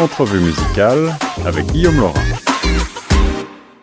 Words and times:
entrevue 0.00 0.38
musicale 0.38 1.10
avec 1.44 1.66
Guillaume 1.66 1.96
Laurent. 1.96 2.14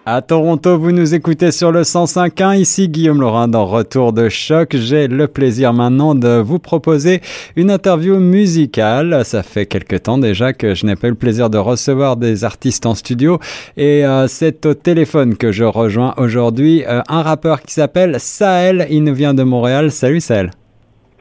À 0.06 0.22
Toronto, 0.22 0.78
vous 0.78 0.92
nous 0.92 1.16
écoutez 1.16 1.52
sur 1.52 1.72
le 1.72 1.82
105.1. 1.82 2.60
Ici 2.60 2.88
Guillaume 2.88 3.20
Laurent 3.20 3.48
dans 3.48 3.66
Retour 3.66 4.14
de 4.14 4.30
choc. 4.30 4.76
J'ai 4.76 5.08
le 5.08 5.28
plaisir 5.28 5.74
maintenant 5.74 6.14
de 6.14 6.40
vous 6.40 6.60
proposer 6.60 7.22
une 7.56 7.72
interview 7.72 8.18
musicale. 8.20 9.26
Ça 9.26 9.42
fait 9.42 9.66
quelque 9.66 9.96
temps 9.96 10.18
déjà 10.18 10.54
que 10.54 10.76
je 10.76 10.86
n'ai 10.86 10.96
pas 10.96 11.08
eu 11.08 11.12
le 11.12 11.18
plaisir 11.18 11.50
de 11.50 11.58
recevoir 11.58 12.18
des 12.18 12.44
artistes 12.44 12.86
en 12.86 12.94
studio 12.94 13.40
et 13.76 14.06
euh, 14.06 14.28
c'est 14.28 14.66
au 14.66 14.74
téléphone 14.76 15.36
que 15.36 15.52
je 15.52 15.64
rejoins 15.64 16.14
aujourd'hui 16.18 16.86
euh, 16.86 17.02
un 17.10 17.24
rappeur 17.24 17.62
qui 17.62 17.74
s'appelle 17.74 18.18
Sahel. 18.20 18.88
Il 18.90 19.04
nous 19.04 19.16
vient 19.16 19.34
de 19.34 19.44
Montréal. 19.44 19.92
Salut 19.92 20.22
Sahel. 20.22 20.52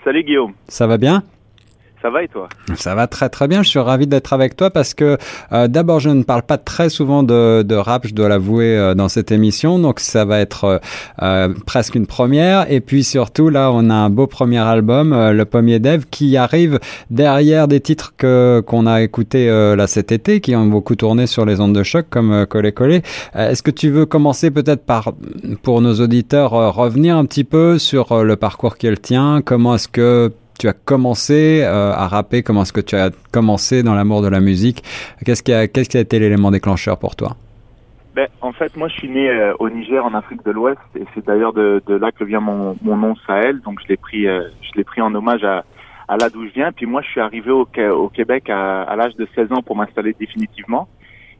Salut 0.05 0.23
Guillaume. 0.23 0.53
Ça 0.69 0.87
va 0.87 0.99
bien? 0.99 1.23
Ça 2.05 2.11
va 2.11 2.23
et 2.23 2.29
toi 2.29 2.51
Ça 2.77 2.95
va 2.95 3.07
très 3.07 3.31
très 3.31 3.49
bien. 3.49 3.63
Je 3.63 3.71
suis 3.71 3.79
ravi 3.79 4.07
d'être 4.07 4.35
avec 4.35 4.57
toi 4.57 4.69
parce 4.69 4.93
que 4.93 5.17
euh, 5.53 5.69
d'abord 5.69 6.01
je 6.01 6.11
ne 6.11 6.23
parle 6.23 6.43
pas 6.43 6.59
très 6.59 6.91
souvent 6.91 7.23
de, 7.23 7.63
de 7.63 7.75
rap, 7.75 8.07
je 8.07 8.13
dois 8.13 8.29
l'avouer 8.29 8.77
euh, 8.77 8.95
dans 8.95 9.09
cette 9.09 9.33
émission, 9.33 9.79
donc 9.79 10.01
ça 10.01 10.27
va 10.27 10.41
être 10.41 10.65
euh, 10.65 10.79
euh 11.23 11.55
presque 11.65 11.95
une 11.95 12.07
première. 12.07 12.71
Et 12.71 12.83
puis 12.83 13.05
surtout 13.05 13.49
là, 13.49 13.71
on 13.73 13.89
a 13.89 13.95
un 13.95 14.11
beau 14.11 14.27
premier 14.27 14.59
album, 14.59 15.15
euh, 15.15 15.33
Le 15.33 15.47
Pommier 15.47 15.79
Dev, 15.79 16.03
qui 16.11 16.37
arrive 16.37 16.79
derrière 17.09 17.69
des 17.69 17.81
titres 17.81 18.13
que 18.19 18.63
qu'on 18.67 18.87
a 18.87 19.01
écoutés 19.01 19.49
là 19.49 19.87
cet 19.87 20.13
été, 20.13 20.43
qui 20.43 20.55
ont 20.55 20.67
beaucoup 20.67 20.97
tourné 20.97 21.27
sur 21.27 21.47
les 21.47 21.59
ondes 21.59 21.75
de 21.75 21.83
choc 21.83 22.05
comme 22.11 22.45
Collé 22.45 22.73
Collé. 22.73 23.01
Est-ce 23.35 23.63
que 23.63 23.71
tu 23.71 23.89
veux 23.89 24.05
commencer 24.05 24.51
peut-être 24.51 24.85
par 24.85 25.15
pour 25.63 25.81
nos 25.81 25.95
auditeurs 25.95 26.51
revenir 26.75 27.17
un 27.17 27.25
petit 27.25 27.45
peu 27.45 27.79
sur 27.79 28.23
le 28.23 28.37
parcours 28.37 28.77
qui 28.77 28.89
est 28.89 28.91
le 28.91 28.99
tien? 28.99 29.41
Comment 29.43 29.77
est-ce 29.77 29.89
que 29.89 30.31
tu 30.59 30.69
as 30.69 30.73
commencé 30.73 31.63
euh, 31.63 31.93
à 31.93 32.09
rapper 32.09 32.43
Comment 32.43 32.63
est-ce 32.63 32.73
que 32.73 32.81
tu 32.81 32.97
as 32.97 33.11
commencé 33.33 33.83
dans 33.83 33.95
l'amour 33.95 34.23
de 34.23 34.29
la 34.29 34.41
musique? 34.41 34.83
Qu'est-ce 35.25 35.43
qui 35.43 35.53
a, 35.53 35.65
été 35.65 36.19
l'élément 36.19 36.51
déclencheur 36.51 36.99
pour 36.99 37.17
toi? 37.17 37.37
Ben, 38.15 38.29
En 38.41 38.53
fait, 38.53 38.77
moi, 38.77 38.89
je 38.89 38.95
suis 38.95 39.09
né 39.09 39.29
euh, 39.29 39.55
au 39.59 39.69
Niger, 39.69 40.05
en 40.05 40.15
Afrique 40.15 40.45
de 40.45 40.53
l'Ouest, 40.53 40.79
et 40.97 41.05
c'est 41.15 41.27
d'ailleurs 41.27 41.53
de, 41.53 41.83
là 41.89 42.13
que 42.13 42.25
vient 42.25 42.41
mon, 42.41 42.77
nom 42.83 43.15
Sahel. 43.27 43.61
Donc, 43.63 43.81
je 43.83 43.89
l'ai 43.89 43.97
pris, 43.97 44.27
euh, 44.27 44.43
je 44.63 44.71
l'ai 44.77 44.85
pris 44.85 45.01
en 45.01 45.15
hommage 45.15 45.43
à, 45.43 45.65
à 46.07 46.17
là 46.17 46.29
d'où 46.31 46.47
je 46.47 46.53
viens. 46.53 46.71
Puis 46.71 46.87
moi, 46.87 47.03
je 47.03 47.09
suis 47.09 47.21
arrivé 47.21 47.51
au, 47.51 47.67
Québec 48.09 48.49
à 48.49 48.95
l'âge 48.97 49.17
de 49.17 49.27
16 49.35 49.53
ans 49.53 49.63
pour 49.63 49.77
m'installer 49.77 50.15
définitivement. 50.19 50.89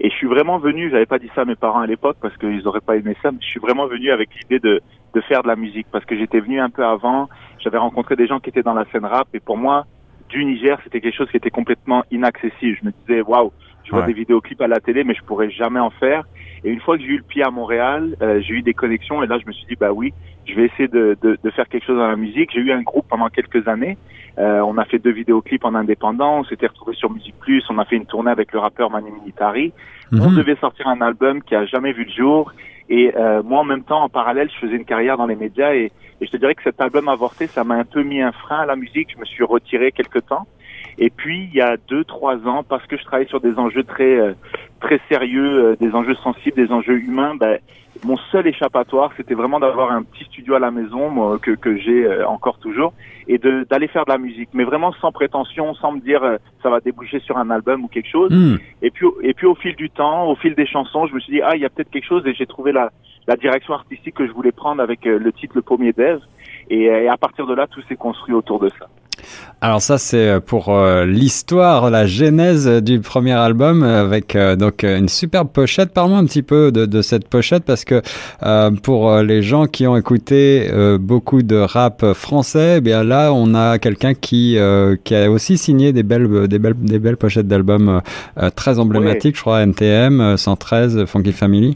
Et 0.01 0.11
je 0.11 0.15
suis 0.15 0.27
vraiment 0.27 0.59
venu, 0.59 0.91
j'avais 0.91 1.07
pas 1.07 1.19
dit 1.19 1.31
ça 1.35 1.43
à 1.43 1.45
mes 1.45 1.55
parents 1.55 1.81
à 1.81 1.87
l'époque 1.87 2.17
parce 2.21 2.37
qu'ils 2.37 2.67
auraient 2.67 2.81
pas 2.81 2.97
aimé 2.97 3.17
ça, 3.23 3.31
mais 3.31 3.39
je 3.41 3.47
suis 3.47 3.61
vraiment 3.61 3.87
venu 3.87 4.11
avec 4.11 4.29
l'idée 4.35 4.59
de, 4.59 4.81
de 5.15 5.21
faire 5.23 5.43
de 5.43 5.49
la 5.49 5.57
musique 5.57 5.87
parce 5.93 6.05
que 6.05 6.17
j'étais 6.17 6.41
venu 6.41 6.61
un 6.61 6.71
peu 6.71 6.85
avant, 6.85 7.29
j'avais 7.59 7.79
rencontré 7.79 8.17
des 8.17 8.27
gens 8.27 8.41
qui 8.41 8.51
étaient 8.51 8.63
dans 8.63 8.75
la 8.75 8.85
scène 8.93 9.05
rap 9.05 9.29
et 9.35 9.41
pour 9.41 9.57
moi, 9.57 9.87
du 10.29 10.45
Niger, 10.45 10.79
c'était 10.83 11.01
quelque 11.01 11.17
chose 11.17 11.31
qui 11.31 11.37
était 11.37 11.51
complètement 11.51 12.03
inaccessible. 12.11 12.77
Je 12.81 12.87
me 12.87 12.93
disais, 13.07 13.21
waouh, 13.23 13.53
je 13.85 13.91
vois 13.91 14.01
Ouais. 14.01 14.07
des 14.07 14.15
vidéoclips 14.15 14.61
à 14.63 14.67
la 14.67 14.81
télé, 14.81 15.05
mais 15.05 15.15
je 15.15 15.23
pourrais 15.23 15.51
jamais 15.51 15.81
en 15.81 15.91
faire. 15.91 16.25
Et 16.65 16.71
une 16.71 16.81
fois 16.81 16.97
que 16.97 17.03
j'ai 17.03 17.11
eu 17.11 17.17
le 17.19 17.23
pied 17.23 17.43
à 17.43 17.51
Montréal, 17.51 18.17
euh, 18.23 18.41
j'ai 18.41 18.55
eu 18.55 18.63
des 18.63 18.73
connexions 18.75 19.23
et 19.23 19.27
là, 19.27 19.39
je 19.39 19.47
me 19.47 19.53
suis 19.53 19.67
dit, 19.67 19.77
bah 19.79 19.93
oui, 19.93 20.15
je 20.47 20.55
vais 20.55 20.65
essayer 20.65 20.89
de, 20.89 21.17
de, 21.23 21.39
de 21.43 21.51
faire 21.51 21.69
quelque 21.69 21.85
chose 21.87 21.99
dans 21.99 22.09
la 22.09 22.17
musique. 22.17 22.51
J'ai 22.55 22.61
eu 22.61 22.73
un 22.73 22.83
groupe 22.83 23.07
pendant 23.09 23.29
quelques 23.29 23.69
années. 23.69 23.99
Euh, 24.39 24.61
on 24.61 24.79
a 24.79 24.85
fait 24.87 24.99
deux 24.99 25.13
vidéoclips 25.13 25.65
en 25.65 25.75
indépendant. 25.75 26.39
On 26.41 26.45
s'était 26.45 26.67
retrouvés 26.67 26.97
sur 26.97 27.11
Musique 27.11 27.39
Plus. 27.39 27.63
On 27.69 27.79
a 27.79 27.85
fait 27.85 27.97
une 27.97 28.07
tournée 28.07 28.31
avec 28.31 28.53
le 28.53 28.59
rappeur 28.61 28.91
Manu 28.91 29.11
Militari. 29.21 29.73
On 30.13 30.31
Mhm. 30.31 30.37
devait 30.37 30.57
sortir 30.57 30.89
un 30.89 31.01
album 31.03 31.43
qui 31.43 31.55
a 31.55 31.67
jamais 31.67 31.93
vu 31.93 32.05
le 32.05 32.11
jour. 32.11 32.53
Et 32.89 33.13
euh, 33.17 33.43
moi, 33.43 33.61
en 33.61 33.65
même 33.65 33.85
temps, 33.85 34.03
en 34.03 34.09
parallèle, 34.09 34.51
je 34.53 34.59
faisais 34.67 34.77
une 34.77 34.85
carrière 34.85 35.17
dans 35.17 35.27
les 35.27 35.37
médias. 35.37 35.75
Et, 35.75 35.93
et 36.21 36.27
je 36.27 36.31
te 36.31 36.37
dirais 36.37 36.55
que 36.55 36.63
cet 36.63 36.81
album 36.81 37.09
avorté, 37.09 37.47
ça 37.47 37.63
m'a 37.65 37.75
un 37.77 37.85
peu 37.85 38.03
mis 38.03 38.21
un 38.23 38.33
frein 38.33 38.61
à 38.61 38.67
la 38.67 38.77
musique. 38.77 39.09
Je 39.15 39.21
me 39.21 39.25
suis 39.25 39.45
retiré 39.45 39.93
quelque 39.93 40.19
temps. 40.19 40.47
Et 40.99 41.11
puis, 41.11 41.49
il 41.53 41.57
y 41.57 41.61
a 41.61 41.77
deux, 41.89 42.05
trois 42.05 42.37
ans, 42.47 42.63
parce 42.63 42.87
que 42.87 42.97
je 42.97 43.05
travaillais 43.05 43.29
sur 43.29 43.41
des 43.41 43.55
enjeux 43.55 43.85
très, 43.85 44.17
euh, 44.17 44.35
très 44.81 45.01
sérieux, 45.09 45.65
euh, 45.65 45.77
des 45.81 45.93
enjeux 45.93 46.15
sensibles, 46.17 46.57
des 46.57 46.73
enjeux 46.73 46.99
humains, 46.99 47.35
ben, 47.35 47.59
mon 48.05 48.17
seul 48.33 48.47
échappatoire, 48.47 49.13
c'était 49.17 49.35
vraiment 49.35 49.61
d'avoir 49.61 49.93
un 49.93 50.03
petit 50.03 50.25
studio 50.25 50.55
à 50.55 50.59
la 50.59 50.71
maison 50.71 51.11
moi, 51.11 51.39
que, 51.41 51.53
que 51.53 51.77
j'ai 51.79 52.05
euh, 52.05 52.27
encore 52.27 52.59
toujours 52.59 52.93
et 53.29 53.39
de 53.39 53.65
d'aller 53.71 53.87
faire 53.87 54.05
de 54.05 54.11
la 54.11 54.19
musique, 54.19 54.51
mais 54.53 54.65
vraiment 54.65 54.93
sans 55.01 55.13
prétention, 55.13 55.75
sans 55.75 55.93
me 55.93 56.01
dire 56.01 56.21
ça 56.63 56.71
va 56.71 56.81
déboucher 56.81 57.21
sur 57.21 57.39
un 57.39 57.49
album 57.51 57.85
ou 57.85 57.89
quelque 57.89 58.11
chose. 58.11 58.31
Hmm. 58.31 58.57
Et 58.83 58.91
puis, 58.91 59.07
et 59.23 59.33
puis 59.33 59.47
au 59.47 59.55
fil 59.55 59.77
du 59.77 59.91
temps, 59.91 60.29
au 60.29 60.35
fil 60.35 60.55
des 60.55 60.67
chansons, 60.67 61.07
je 61.07 61.15
me 61.15 61.21
suis 61.21 61.35
dit 61.35 61.41
ah 61.41 61.55
il 61.55 61.63
y 61.63 61.65
a 61.65 61.71
peut-être 61.71 61.91
quelque 61.91 62.07
chose 62.07 62.27
et 62.27 62.35
j'ai 62.35 62.47
trouvé 62.47 62.73
la, 62.73 62.91
la 63.29 63.37
direction 63.37 63.73
artistique 63.73 64.15
que 64.15 64.27
je 64.27 64.33
voulais 64.33 64.53
prendre 64.53 64.83
avec 64.83 65.05
le 65.05 65.33
titre 65.33 65.55
Le 65.55 65.63
Pommier 65.63 65.93
d'Ève. 65.93 66.21
Et, 66.69 66.85
et 66.85 67.09
à 67.09 67.17
partir 67.17 67.47
de 67.47 67.55
là, 67.55 67.67
tout 67.67 67.81
s'est 67.89 67.97
construit 67.97 68.35
autour 68.35 68.59
de 68.59 68.69
ça. 68.71 68.89
Alors 69.65 69.81
ça 69.81 69.97
c'est 69.97 70.41
pour 70.45 70.69
euh, 70.69 71.07
l'histoire, 71.07 71.89
la 71.89 72.07
genèse 72.07 72.69
du 72.69 73.01
premier 73.01 73.33
album 73.33 73.83
euh, 73.83 74.03
avec 74.03 74.37
euh, 74.37 74.57
donc 74.57 74.85
euh, 74.85 74.99
une 74.99 75.09
superbe 75.09 75.49
pochette. 75.49 75.95
Parle-moi 75.95 76.19
un 76.19 76.27
petit 76.27 76.43
peu 76.43 76.71
de, 76.71 76.85
de 76.85 77.01
cette 77.01 77.29
pochette 77.29 77.65
parce 77.65 77.87
que 77.87 78.03
euh, 78.43 78.71
pour 78.73 79.11
euh, 79.11 79.23
les 79.23 79.41
gens 79.43 79.65
qui 79.65 79.87
ont 79.87 79.97
écouté 79.97 80.69
euh, 80.71 80.99
beaucoup 80.99 81.43
de 81.43 81.57
rap 81.57 82.05
français, 82.13 82.75
eh 82.77 82.81
bien 82.83 83.05
là 83.05 83.33
on 83.33 83.55
a 83.55 83.79
quelqu'un 83.79 84.13
qui 84.13 84.59
euh, 84.59 84.97
qui 85.03 85.15
a 85.15 85.31
aussi 85.31 85.57
signé 85.57 85.95
des 85.95 86.03
belles 86.03 86.47
des 86.47 86.59
belles 86.59 86.77
des 86.79 86.99
belles 86.99 87.17
pochettes 87.17 87.49
d'albums 87.49 88.03
euh, 88.39 88.51
très 88.55 88.79
emblématiques, 88.79 89.37
je 89.37 89.41
crois 89.41 89.63
NTM, 89.63 90.21
euh, 90.21 90.37
113, 90.37 91.07
Funky 91.07 91.33
Family. 91.33 91.73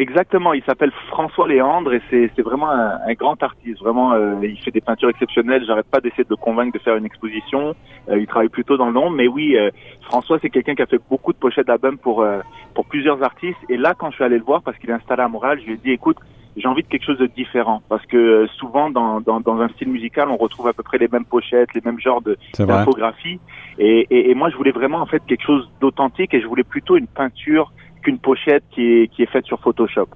Exactement, 0.00 0.54
il 0.54 0.62
s'appelle 0.64 0.92
François 1.08 1.46
Léandre 1.46 1.92
et 1.92 2.00
c'est 2.08 2.40
vraiment 2.40 2.70
un, 2.70 2.98
un 3.06 3.12
grand 3.12 3.42
artiste. 3.42 3.80
Vraiment, 3.80 4.14
euh, 4.14 4.34
il 4.42 4.58
fait 4.58 4.70
des 4.70 4.80
peintures 4.80 5.10
exceptionnelles. 5.10 5.62
J'arrête 5.66 5.90
pas 5.90 6.00
d'essayer 6.00 6.24
de 6.24 6.30
le 6.30 6.36
convaincre 6.36 6.72
de 6.72 6.78
faire 6.82 6.96
une 6.96 7.04
exposition. 7.04 7.74
Euh, 8.08 8.18
il 8.18 8.26
travaille 8.26 8.48
plutôt 8.48 8.78
dans 8.78 8.88
long, 8.88 9.10
mais 9.10 9.28
oui, 9.28 9.58
euh, 9.58 9.68
François 10.00 10.38
c'est 10.40 10.48
quelqu'un 10.48 10.74
qui 10.74 10.80
a 10.80 10.86
fait 10.86 11.02
beaucoup 11.10 11.34
de 11.34 11.38
pochettes 11.38 11.66
d'albums 11.66 11.98
pour 11.98 12.22
euh, 12.22 12.40
pour 12.74 12.86
plusieurs 12.86 13.22
artistes. 13.22 13.58
Et 13.68 13.76
là, 13.76 13.92
quand 13.92 14.08
je 14.10 14.14
suis 14.14 14.24
allé 14.24 14.38
le 14.38 14.42
voir 14.44 14.62
parce 14.62 14.78
qu'il 14.78 14.88
est 14.88 14.94
installé 14.94 15.20
à 15.20 15.28
Montréal, 15.28 15.58
je 15.60 15.66
lui 15.66 15.74
ai 15.74 15.76
dit 15.76 15.90
écoute, 15.90 16.16
j'ai 16.56 16.66
envie 16.66 16.82
de 16.82 16.88
quelque 16.88 17.04
chose 17.04 17.18
de 17.18 17.26
différent 17.26 17.82
parce 17.90 18.06
que 18.06 18.16
euh, 18.16 18.46
souvent 18.56 18.88
dans, 18.88 19.20
dans 19.20 19.40
dans 19.40 19.60
un 19.60 19.68
style 19.68 19.90
musical, 19.90 20.30
on 20.30 20.38
retrouve 20.38 20.66
à 20.68 20.72
peu 20.72 20.82
près 20.82 20.96
les 20.96 21.08
mêmes 21.08 21.26
pochettes, 21.26 21.74
les 21.74 21.82
mêmes 21.84 22.00
genres 22.00 22.22
de 22.22 22.38
d'infographie. 22.58 23.38
Et, 23.78 24.06
et, 24.08 24.30
et 24.30 24.34
moi, 24.34 24.48
je 24.48 24.56
voulais 24.56 24.72
vraiment 24.72 25.02
en 25.02 25.06
fait 25.06 25.22
quelque 25.26 25.44
chose 25.44 25.70
d'authentique 25.78 26.32
et 26.32 26.40
je 26.40 26.46
voulais 26.46 26.64
plutôt 26.64 26.96
une 26.96 27.06
peinture 27.06 27.70
qu'une 28.02 28.18
pochette 28.18 28.64
qui 28.70 28.82
est, 28.82 29.08
qui 29.08 29.22
est 29.22 29.30
faite 29.30 29.46
sur 29.46 29.60
Photoshop. 29.60 30.08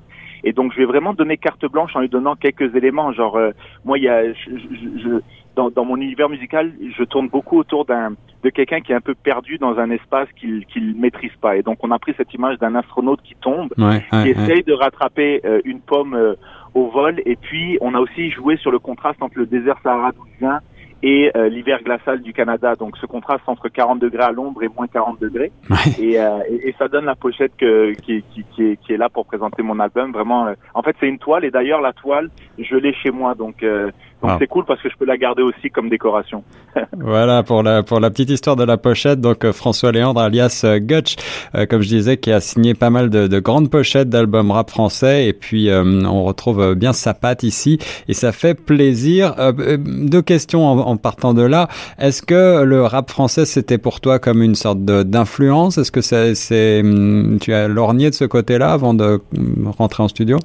Et 0.47 0.53
donc, 0.53 0.73
je 0.75 0.79
vais 0.79 0.85
vraiment 0.85 1.15
donner 1.15 1.39
carte 1.39 1.65
blanche 1.65 1.97
en 1.97 2.01
lui 2.01 2.09
donnant 2.11 2.35
quelques 2.37 2.75
éléments. 2.77 3.13
Genre, 3.13 3.37
euh, 3.37 3.53
moi, 3.85 3.97
il 3.99 4.05
y 4.05 4.09
a, 4.09 4.31
je, 4.31 4.51
je- 4.51 5.03
je- 5.03 5.21
dans, 5.57 5.71
dans 5.71 5.85
mon 5.87 5.97
univers 5.97 6.29
musical, 6.29 6.73
je 6.99 7.03
tourne 7.05 7.29
beaucoup 7.29 7.57
autour 7.59 7.85
d'un 7.87 8.13
de 8.43 8.51
quelqu'un 8.51 8.81
qui 8.81 8.93
est 8.93 8.95
un 8.95 9.01
peu 9.01 9.15
perdu 9.15 9.57
dans 9.57 9.79
un 9.79 9.91
espace 9.91 10.29
qu'il 10.39 10.67
qu'il 10.67 10.95
maîtrise 10.97 11.33
pas. 11.41 11.57
Et 11.57 11.63
donc, 11.63 11.79
on 11.83 11.91
a 11.93 11.99
pris 11.99 12.13
cette 12.19 12.35
image 12.35 12.59
d'un 12.59 12.75
astronaute 12.75 13.23
qui 13.23 13.35
tombe 13.41 13.73
Ouais, 13.79 14.03
qui 14.11 14.17
ouais, 14.17 14.23
ouais. 14.23 14.31
essaye 14.33 14.63
de 14.65 14.75
rattraper 14.75 15.41
euh, 15.47 15.63
une 15.65 15.81
pomme 15.81 16.13
euh, 16.13 16.35
au 16.75 16.89
vol. 16.91 17.23
Et 17.25 17.37
puis, 17.37 17.79
on 17.81 17.95
a 17.95 18.01
aussi 18.01 18.31
joué 18.31 18.59
sur 18.59 18.71
le 18.71 18.79
contraste 18.79 19.23
entre 19.23 19.39
le 19.39 19.47
désert 19.47 19.77
Sahara 19.83 20.13
d'où 20.13 20.25
je 20.35 20.41
viens 20.41 20.61
et 21.05 21.31
euh, 21.37 21.51
l'hiver 21.51 21.83
glacial 21.85 22.23
du 22.23 22.33
Canada. 22.33 22.77
Donc, 22.77 22.97
ce 22.97 23.05
contraste 23.05 23.43
entre 23.47 23.69
40 23.69 23.99
degrés 23.99 24.23
à 24.23 24.33
l'ombre 24.33 24.63
et 24.63 24.69
moins 24.69 24.87
40 24.87 25.21
degrés. 25.21 25.53
Ouais. 25.69 25.77
Et, 26.01 26.19
euh, 26.19 26.39
et, 26.49 26.71
et 26.71 26.75
ça 26.79 26.89
donne 26.89 27.05
la 27.05 27.15
pochette 27.15 27.53
que, 27.59 27.93
qui, 27.93 28.25
qui, 28.33 28.43
qui, 28.55 28.63
est, 28.63 28.77
qui 28.77 28.95
est 28.95 28.97
là 28.97 29.11
pour 29.11 29.27
présenter 29.27 29.63
mon 29.63 29.79
album. 29.81 30.13
Vraiment, 30.13 30.47
euh, 30.47 30.55
en 30.73 30.83
fait, 30.83 30.97
c'est 30.99 31.07
une 31.07 31.19
toile. 31.19 31.45
Et 31.45 31.51
d'ailleurs, 31.51 31.83
la 31.83 31.93
toile, 31.93 32.31
je 32.59 32.77
l'ai 32.77 32.95
chez 32.95 33.11
moi. 33.11 33.35
Donc, 33.35 33.63
euh, 33.63 33.91
donc 34.25 34.33
Wow. 34.33 34.39
c'est 34.41 34.47
cool 34.47 34.65
parce 34.65 34.81
que 34.81 34.89
je 34.89 34.97
peux 34.97 35.05
la 35.05 35.19
garder 35.19 35.43
aussi 35.43 35.71
comme 35.71 35.91
décoration. 35.91 36.43
Voilà 36.99 37.43
pour 37.43 37.63
la 37.63 37.83
pour 37.83 38.01
la 38.01 38.11
petite 38.11 38.31
histoire 38.31 38.57
de 38.57 38.65
la 38.65 38.79
pochette. 38.79 39.21
Donc 39.21 39.45
euh, 39.45 39.53
François 39.53 39.93
Léandre 39.93 40.21
alias 40.21 40.63
euh, 40.65 40.79
Gutch, 40.79 41.17
euh, 41.55 41.67
comme 41.67 41.83
je 41.83 41.89
disais, 41.89 42.17
qui 42.17 42.33
a 42.33 42.41
signé 42.41 42.73
pas 42.75 42.89
mal 42.89 43.11
de, 43.11 43.27
de 43.27 43.39
grandes 43.39 43.69
pochettes 43.71 44.09
d'albums 44.09 44.51
rap 44.51 44.71
français. 44.71 45.27
Et 45.27 45.35
puis 45.35 45.69
euh, 45.69 45.85
on 46.07 46.25
retrouve 46.25 46.75
bien 46.75 46.95
sa 46.95 47.13
patte 47.13 47.43
ici 47.43 47.79
et 48.09 48.15
ça 48.15 48.33
fait 48.33 48.55
plaisir. 48.55 49.35
Euh, 49.39 49.77
deux 49.79 50.23
questions 50.23 50.67
en, 50.67 50.79
en 50.79 50.97
partant 50.97 51.35
de 51.35 51.43
là. 51.43 51.69
Est-ce 51.99 52.23
que 52.23 52.63
le 52.65 52.83
rap 52.83 53.11
français 53.11 53.45
c'était 53.45 53.79
pour 53.79 54.01
toi 54.01 54.19
comme 54.19 54.41
une 54.43 54.55
sorte 54.55 54.81
d'influence? 54.85 55.77
Est-ce 55.77 55.93
que 55.93 56.01
c'est 56.01 56.35
c'est 56.35 56.81
hum, 56.81 57.39
tu 57.41 57.53
as 57.53 57.69
lorgné 57.69 58.09
de 58.09 58.15
ce 58.15 58.25
côté-là 58.25 58.73
avant 58.73 58.95
de 58.95 59.21
hum, 59.37 59.71
rentrer 59.77 60.03
en 60.03 60.09
studio? 60.09 60.39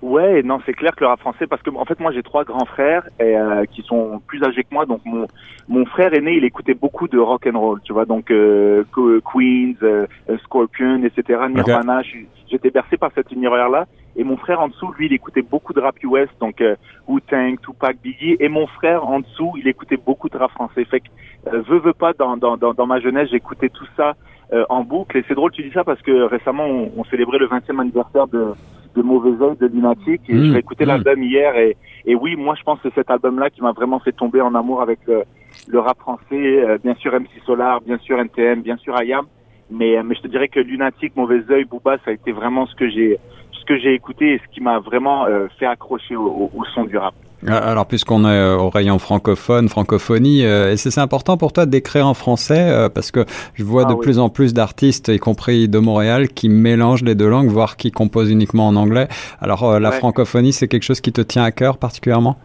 Ouais, 0.00 0.42
non, 0.44 0.60
c'est 0.64 0.74
clair 0.74 0.94
que 0.94 1.00
le 1.02 1.08
rap 1.08 1.18
français, 1.18 1.46
parce 1.48 1.60
que 1.62 1.70
en 1.70 1.84
fait, 1.84 1.98
moi, 1.98 2.12
j'ai 2.12 2.22
trois 2.22 2.44
grands 2.44 2.66
frères 2.66 3.08
et, 3.18 3.36
euh, 3.36 3.64
qui 3.64 3.82
sont 3.82 4.20
plus 4.28 4.42
âgés 4.44 4.62
que 4.62 4.72
moi. 4.72 4.86
Donc, 4.86 5.00
mon 5.04 5.26
mon 5.68 5.84
frère 5.86 6.14
aîné, 6.14 6.34
il 6.36 6.44
écoutait 6.44 6.74
beaucoup 6.74 7.08
de 7.08 7.18
rock 7.18 7.46
and 7.52 7.58
roll, 7.58 7.80
tu 7.82 7.92
vois, 7.92 8.04
donc 8.06 8.30
euh, 8.30 8.84
Que- 8.94 9.20
Queens, 9.20 9.74
euh, 9.82 10.06
Scorpion, 10.44 11.02
etc., 11.02 11.40
Nirvana. 11.50 12.02
Je- 12.02 12.18
J'étais 12.50 12.70
bercé 12.70 12.96
par 12.96 13.10
cet 13.14 13.30
univers-là. 13.32 13.86
Et 14.16 14.24
mon 14.24 14.38
frère 14.38 14.60
en 14.60 14.68
dessous, 14.68 14.90
lui, 14.96 15.06
il 15.06 15.12
écoutait 15.12 15.42
beaucoup 15.42 15.74
de 15.74 15.80
rap 15.80 15.96
US, 16.02 16.28
donc 16.40 16.60
euh, 16.62 16.76
Wu-Tang, 17.06 17.56
Tupac, 17.60 17.98
Biggie. 18.02 18.36
Et 18.40 18.48
mon 18.48 18.66
frère 18.66 19.06
en 19.06 19.20
dessous, 19.20 19.52
il 19.58 19.68
écoutait 19.68 19.98
beaucoup 19.98 20.28
de 20.30 20.38
rap 20.38 20.50
français. 20.52 20.84
Fait 20.86 21.00
que, 21.00 21.08
euh, 21.52 21.60
veux, 21.68 21.78
veux 21.78 21.92
pas, 21.92 22.12
dans, 22.14 22.36
dans, 22.38 22.56
dans, 22.56 22.72
dans 22.72 22.86
ma 22.86 23.00
jeunesse, 23.00 23.28
j'écoutais 23.30 23.68
tout 23.68 23.84
ça 23.96 24.14
euh, 24.54 24.64
en 24.70 24.82
boucle. 24.82 25.18
Et 25.18 25.24
c'est 25.28 25.34
drôle, 25.34 25.50
tu 25.50 25.62
dis 25.62 25.72
ça, 25.72 25.84
parce 25.84 26.00
que 26.00 26.22
récemment, 26.22 26.64
on, 26.64 26.90
on 26.96 27.04
célébrait 27.04 27.38
le 27.38 27.48
20e 27.48 27.78
anniversaire 27.80 28.26
de, 28.28 28.46
de 28.94 29.02
Mauvais 29.02 29.30
Oeil 29.42 29.56
de 29.56 29.66
Lunatic. 29.66 30.22
Et 30.28 30.34
Mmh, 30.34 30.52
j'ai 30.52 30.58
écouté 30.58 30.84
mmh. 30.84 30.88
l'album 30.88 31.22
hier. 31.22 31.56
Et, 31.56 31.76
et 32.04 32.14
oui, 32.14 32.36
moi, 32.36 32.54
je 32.58 32.62
pense 32.62 32.80
que 32.80 32.88
c'est 32.88 32.94
cet 32.94 33.10
album-là 33.10 33.50
qui 33.50 33.62
m'a 33.62 33.72
vraiment 33.72 33.98
fait 34.00 34.12
tomber 34.12 34.40
en 34.40 34.54
amour 34.54 34.82
avec 34.82 35.00
le, 35.06 35.24
le 35.66 35.78
rap 35.78 35.98
français. 35.98 36.24
Euh, 36.32 36.78
bien 36.82 36.94
sûr, 36.94 37.12
MC 37.12 37.28
Solar, 37.44 37.80
bien 37.80 37.98
sûr 37.98 38.18
NTM, 38.18 38.62
bien 38.62 38.76
sûr 38.76 39.00
IAM. 39.02 39.26
Mais, 39.70 40.02
mais 40.02 40.14
je 40.14 40.22
te 40.22 40.28
dirais 40.28 40.48
que 40.48 40.60
Lunatic, 40.60 41.14
Mauvais 41.16 41.42
Oeil, 41.50 41.64
Booba, 41.64 41.98
ça 42.04 42.10
a 42.10 42.14
été 42.14 42.32
vraiment 42.32 42.66
ce 42.66 42.74
que 42.74 42.88
j'ai 42.88 43.18
ce 43.52 43.64
que 43.64 43.76
j'ai 43.78 43.92
écouté 43.92 44.32
et 44.32 44.38
ce 44.38 44.54
qui 44.54 44.62
m'a 44.62 44.78
vraiment 44.78 45.26
fait 45.58 45.66
accrocher 45.66 46.16
au, 46.16 46.50
au, 46.54 46.64
son 46.74 46.84
du 46.84 46.96
rap. 46.96 47.12
Alors, 47.46 47.86
puisqu'on 47.86 48.28
est 48.28 48.54
au 48.54 48.68
rayon 48.68 48.98
francophone, 48.98 49.68
francophonie, 49.68 50.44
euh, 50.44 50.72
est-ce 50.72 50.84
que 50.84 50.90
c'est 50.90 51.00
important 51.00 51.36
pour 51.36 51.52
toi 51.52 51.66
d'écrire 51.66 52.06
en 52.06 52.14
français 52.14 52.88
Parce 52.92 53.10
que 53.10 53.24
je 53.54 53.62
vois 53.62 53.84
ah 53.86 53.92
de 53.92 53.94
plus 53.94 54.18
en 54.18 54.28
plus 54.28 54.54
d'artistes, 54.54 55.08
y 55.08 55.18
compris 55.18 55.68
de 55.68 55.78
Montréal, 55.78 56.28
qui 56.28 56.48
mélangent 56.48 57.04
les 57.04 57.14
deux 57.14 57.28
langues, 57.28 57.48
voire 57.48 57.76
qui 57.76 57.92
composent 57.92 58.30
uniquement 58.30 58.66
en 58.66 58.76
anglais. 58.76 59.08
Alors, 59.40 59.78
la 59.78 59.92
francophonie, 59.92 60.52
c'est 60.52 60.68
quelque 60.68 60.82
chose 60.82 61.00
qui 61.00 61.12
te 61.12 61.20
tient 61.20 61.44
à 61.44 61.52
cœur 61.52 61.78
particulièrement? 61.78 62.36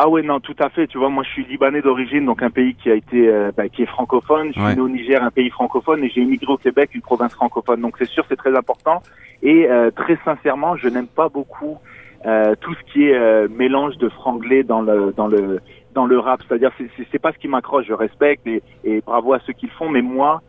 Ah 0.00 0.08
oui, 0.08 0.24
non, 0.24 0.38
tout 0.38 0.54
à 0.60 0.68
fait. 0.68 0.86
Tu 0.86 0.96
vois, 0.96 1.08
moi, 1.08 1.24
je 1.24 1.30
suis 1.30 1.44
libanais 1.44 1.82
d'origine, 1.82 2.24
donc 2.24 2.40
un 2.40 2.50
pays 2.50 2.76
qui 2.76 2.88
a 2.88 2.94
été, 2.94 3.28
euh, 3.28 3.50
bah, 3.56 3.68
qui 3.68 3.82
est 3.82 3.86
francophone. 3.86 4.52
Je 4.54 4.60
suis 4.60 4.76
né 4.76 4.80
au 4.80 4.88
Niger, 4.88 5.20
un 5.24 5.32
pays 5.32 5.50
francophone, 5.50 6.04
et 6.04 6.08
j'ai 6.08 6.20
immigré 6.20 6.52
au 6.52 6.56
Québec, 6.56 6.90
une 6.94 7.00
province 7.00 7.34
francophone. 7.34 7.80
Donc, 7.80 7.96
c'est 7.98 8.08
sûr, 8.08 8.24
c'est 8.28 8.36
très 8.36 8.56
important. 8.56 9.02
Et 9.42 9.68
euh, 9.68 9.90
très 9.90 10.16
sincèrement, 10.24 10.76
je 10.76 10.86
n'aime 10.86 11.08
pas 11.08 11.28
beaucoup 11.28 11.78
euh, 12.26 12.54
tout 12.60 12.74
ce 12.74 12.92
qui 12.92 13.08
est 13.08 13.48
mélange 13.48 13.96
de 13.98 14.08
franglais 14.08 14.62
dans 14.62 14.82
le 14.82 15.12
dans 15.16 15.26
le 15.26 15.60
dans 15.94 16.06
le 16.06 16.18
rap. 16.18 16.40
C'est-à-dire, 16.46 16.70
c'est 16.78 16.88
c'est 17.10 17.18
pas 17.18 17.32
ce 17.32 17.38
qui 17.38 17.48
m'accroche. 17.48 17.86
Je 17.86 17.92
respecte 17.92 18.46
et, 18.46 18.62
et 18.84 19.00
bravo 19.00 19.32
à 19.32 19.40
ceux 19.46 19.52
qui 19.52 19.66
le 19.66 19.72
font, 19.72 19.88
mais 19.88 20.02
moi. 20.02 20.42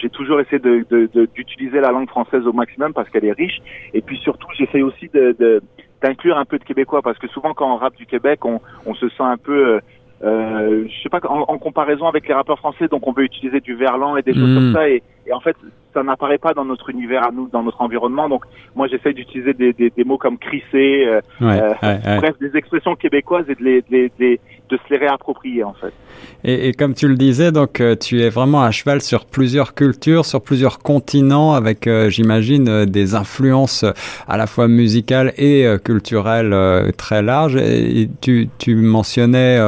j'ai 0.00 0.10
toujours 0.10 0.38
essayé 0.38 0.58
d'utiliser 0.58 1.76
de, 1.76 1.80
de, 1.80 1.86
la 1.86 1.92
langue 1.92 2.08
française 2.08 2.46
au 2.46 2.52
maximum 2.52 2.92
parce 2.92 3.08
qu'elle 3.08 3.24
est 3.24 3.32
riche. 3.32 3.60
Et 3.94 4.02
puis 4.02 4.18
surtout, 4.18 4.48
j'essaie 4.58 4.82
aussi 4.82 5.08
de, 5.08 5.34
de, 5.38 5.62
d'inclure 6.02 6.36
un 6.36 6.44
peu 6.44 6.58
de 6.58 6.64
québécois 6.64 7.00
parce 7.02 7.18
que 7.18 7.28
souvent 7.28 7.54
quand 7.54 7.72
on 7.72 7.76
rappe 7.76 7.96
du 7.96 8.06
Québec, 8.06 8.44
on, 8.44 8.60
on 8.84 8.94
se 8.94 9.08
sent 9.08 9.22
un 9.22 9.38
peu 9.38 9.66
euh, 9.66 9.80
euh, 10.24 10.84
je 10.88 11.02
sais 11.02 11.08
pas, 11.08 11.20
en, 11.28 11.40
en, 11.40 11.58
comparaison 11.58 12.06
avec 12.06 12.28
les 12.28 12.34
rappeurs 12.34 12.58
français, 12.58 12.86
donc 12.88 13.06
on 13.06 13.12
veut 13.12 13.24
utiliser 13.24 13.60
du 13.60 13.74
verlan 13.74 14.16
et 14.16 14.22
des 14.22 14.34
choses 14.34 14.54
comme 14.54 14.70
hmm. 14.70 14.74
ça, 14.74 14.88
et, 14.88 15.02
et, 15.26 15.32
en 15.32 15.40
fait, 15.40 15.56
ça 15.94 16.02
n'apparaît 16.02 16.38
pas 16.38 16.54
dans 16.54 16.64
notre 16.64 16.90
univers 16.90 17.26
à 17.26 17.30
nous, 17.30 17.48
dans 17.48 17.62
notre 17.62 17.80
environnement. 17.80 18.28
Donc, 18.28 18.44
moi, 18.74 18.88
j'essaie 18.88 19.12
d'utiliser 19.12 19.52
des, 19.54 19.72
des, 19.72 19.90
des, 19.90 20.04
mots 20.04 20.18
comme 20.18 20.38
crisser, 20.38 21.04
euh, 21.06 21.20
euh 21.42 21.74
bref, 22.18 22.38
des 22.40 22.56
expressions 22.56 22.94
québécoises 22.96 23.48
et 23.48 23.54
de, 23.54 23.62
les, 23.62 23.82
de, 23.82 24.10
de, 24.18 24.38
de, 24.72 24.78
se 24.78 24.92
les 24.92 24.98
réapproprier, 24.98 25.64
en 25.64 25.74
fait. 25.74 25.92
Et, 26.44 26.72
comme 26.72 26.94
tu 26.94 27.06
le 27.06 27.16
disais, 27.16 27.52
donc, 27.52 27.80
euh, 27.80 27.94
tu 27.94 28.22
es 28.22 28.28
vraiment 28.28 28.62
à 28.62 28.70
cheval 28.70 29.00
sur 29.00 29.26
plusieurs 29.26 29.74
cultures, 29.74 30.24
sur 30.24 30.40
plusieurs 30.40 30.78
continents, 30.78 31.52
avec, 31.52 31.86
euh, 31.86 32.10
j'imagine, 32.10 32.84
des 32.84 33.14
influences 33.14 33.84
à 34.26 34.36
la 34.36 34.46
fois 34.46 34.68
musicales 34.68 35.32
et 35.36 35.66
culturelles 35.84 36.92
très 36.96 37.22
larges. 37.22 37.56
Et 37.56 38.08
tu, 38.20 38.48
tu 38.58 38.74
mentionnais 38.74 39.58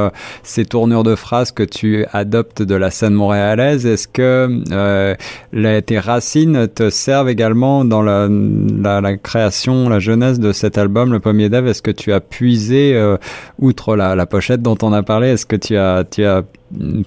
ces 0.43 0.65
tournures 0.65 1.03
de 1.03 1.15
phrases 1.15 1.51
que 1.51 1.63
tu 1.63 2.05
adoptes 2.11 2.61
de 2.61 2.75
la 2.75 2.91
scène 2.91 3.13
montréalaise. 3.13 3.85
Est-ce 3.85 4.07
que 4.07 4.61
euh, 4.71 5.15
les, 5.53 5.81
tes 5.81 5.99
racines 5.99 6.67
te 6.67 6.89
servent 6.89 7.29
également 7.29 7.85
dans 7.85 8.01
la, 8.01 8.27
la, 8.29 9.17
création, 9.17 9.89
la 9.89 9.99
jeunesse 9.99 10.39
de 10.39 10.51
cet 10.51 10.77
album, 10.77 11.11
Le 11.11 11.19
Pommier 11.19 11.49
d'Ève? 11.49 11.67
Est-ce 11.67 11.81
que 11.81 11.91
tu 11.91 12.13
as 12.13 12.19
puisé, 12.19 12.95
euh, 12.95 13.17
outre 13.59 13.95
la, 13.95 14.15
la, 14.15 14.25
pochette 14.25 14.61
dont 14.61 14.77
on 14.81 14.91
a 14.95 15.03
parlé, 15.03 15.29
est-ce 15.29 15.45
que 15.45 15.55
tu 15.55 15.77
as, 15.77 16.03
tu 16.03 16.23
as 16.23 16.43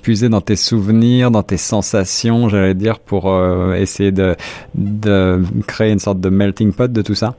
puisé 0.03 0.29
dans 0.29 0.41
tes 0.41 0.57
souvenirs, 0.57 1.31
dans 1.31 1.43
tes 1.43 1.57
sensations, 1.57 2.49
j'allais 2.49 2.75
dire, 2.75 3.01
pour 3.01 3.31
euh, 3.31 3.75
essayer 3.75 4.13
de, 4.13 4.37
de 4.75 5.41
créer 5.67 5.93
une 5.93 5.99
sorte 5.99 6.21
de 6.21 6.29
melting 6.29 6.73
pot 6.73 6.93
de 6.93 7.03
tout 7.03 7.15
ça? 7.15 7.35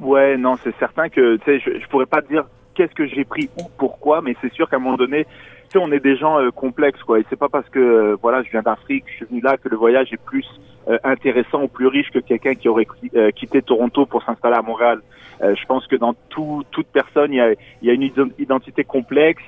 Ouais, 0.00 0.36
non, 0.36 0.56
c'est 0.62 0.74
certain 0.78 1.08
que, 1.08 1.38
je, 1.46 1.52
je 1.58 1.88
pourrais 1.88 2.06
pas 2.06 2.22
te 2.22 2.28
dire 2.28 2.44
qu'est-ce 2.74 2.94
que 2.94 3.06
j'ai 3.06 3.24
pris 3.24 3.48
ou 3.58 3.64
pourquoi, 3.76 4.20
mais 4.22 4.36
c'est 4.40 4.52
sûr 4.52 4.68
qu'à 4.68 4.76
un 4.76 4.80
moment 4.80 4.96
donné, 4.96 5.26
tu 5.68 5.78
sais, 5.78 5.84
on 5.84 5.92
est 5.92 6.00
des 6.00 6.16
gens 6.16 6.38
euh, 6.38 6.50
complexes, 6.50 7.02
quoi. 7.02 7.18
Et 7.20 7.24
c'est 7.28 7.38
pas 7.38 7.48
parce 7.48 7.68
que, 7.68 7.78
euh, 7.78 8.16
voilà, 8.20 8.42
je 8.42 8.50
viens 8.50 8.62
d'Afrique, 8.62 9.04
je 9.08 9.16
suis 9.16 9.26
venu 9.26 9.40
là 9.40 9.56
que 9.56 9.68
le 9.68 9.76
voyage 9.76 10.12
est 10.12 10.22
plus 10.22 10.46
euh, 10.88 10.98
intéressant 11.04 11.62
ou 11.62 11.68
plus 11.68 11.86
riche 11.86 12.10
que 12.10 12.18
quelqu'un 12.18 12.54
qui 12.54 12.68
aurait 12.68 12.86
quitté 13.34 13.62
Toronto 13.62 14.06
pour 14.06 14.22
s'installer 14.22 14.56
à 14.56 14.62
Montréal. 14.62 15.00
je 15.40 15.64
pense 15.66 15.86
que 15.86 15.96
dans 15.96 16.14
tout, 16.30 16.64
toute 16.70 16.86
personne, 16.88 17.32
il 17.32 17.36
y 17.36 17.40
a, 17.40 17.52
y 17.82 17.90
a 17.90 17.92
une 17.92 18.10
identité 18.38 18.84
complexe. 18.84 19.42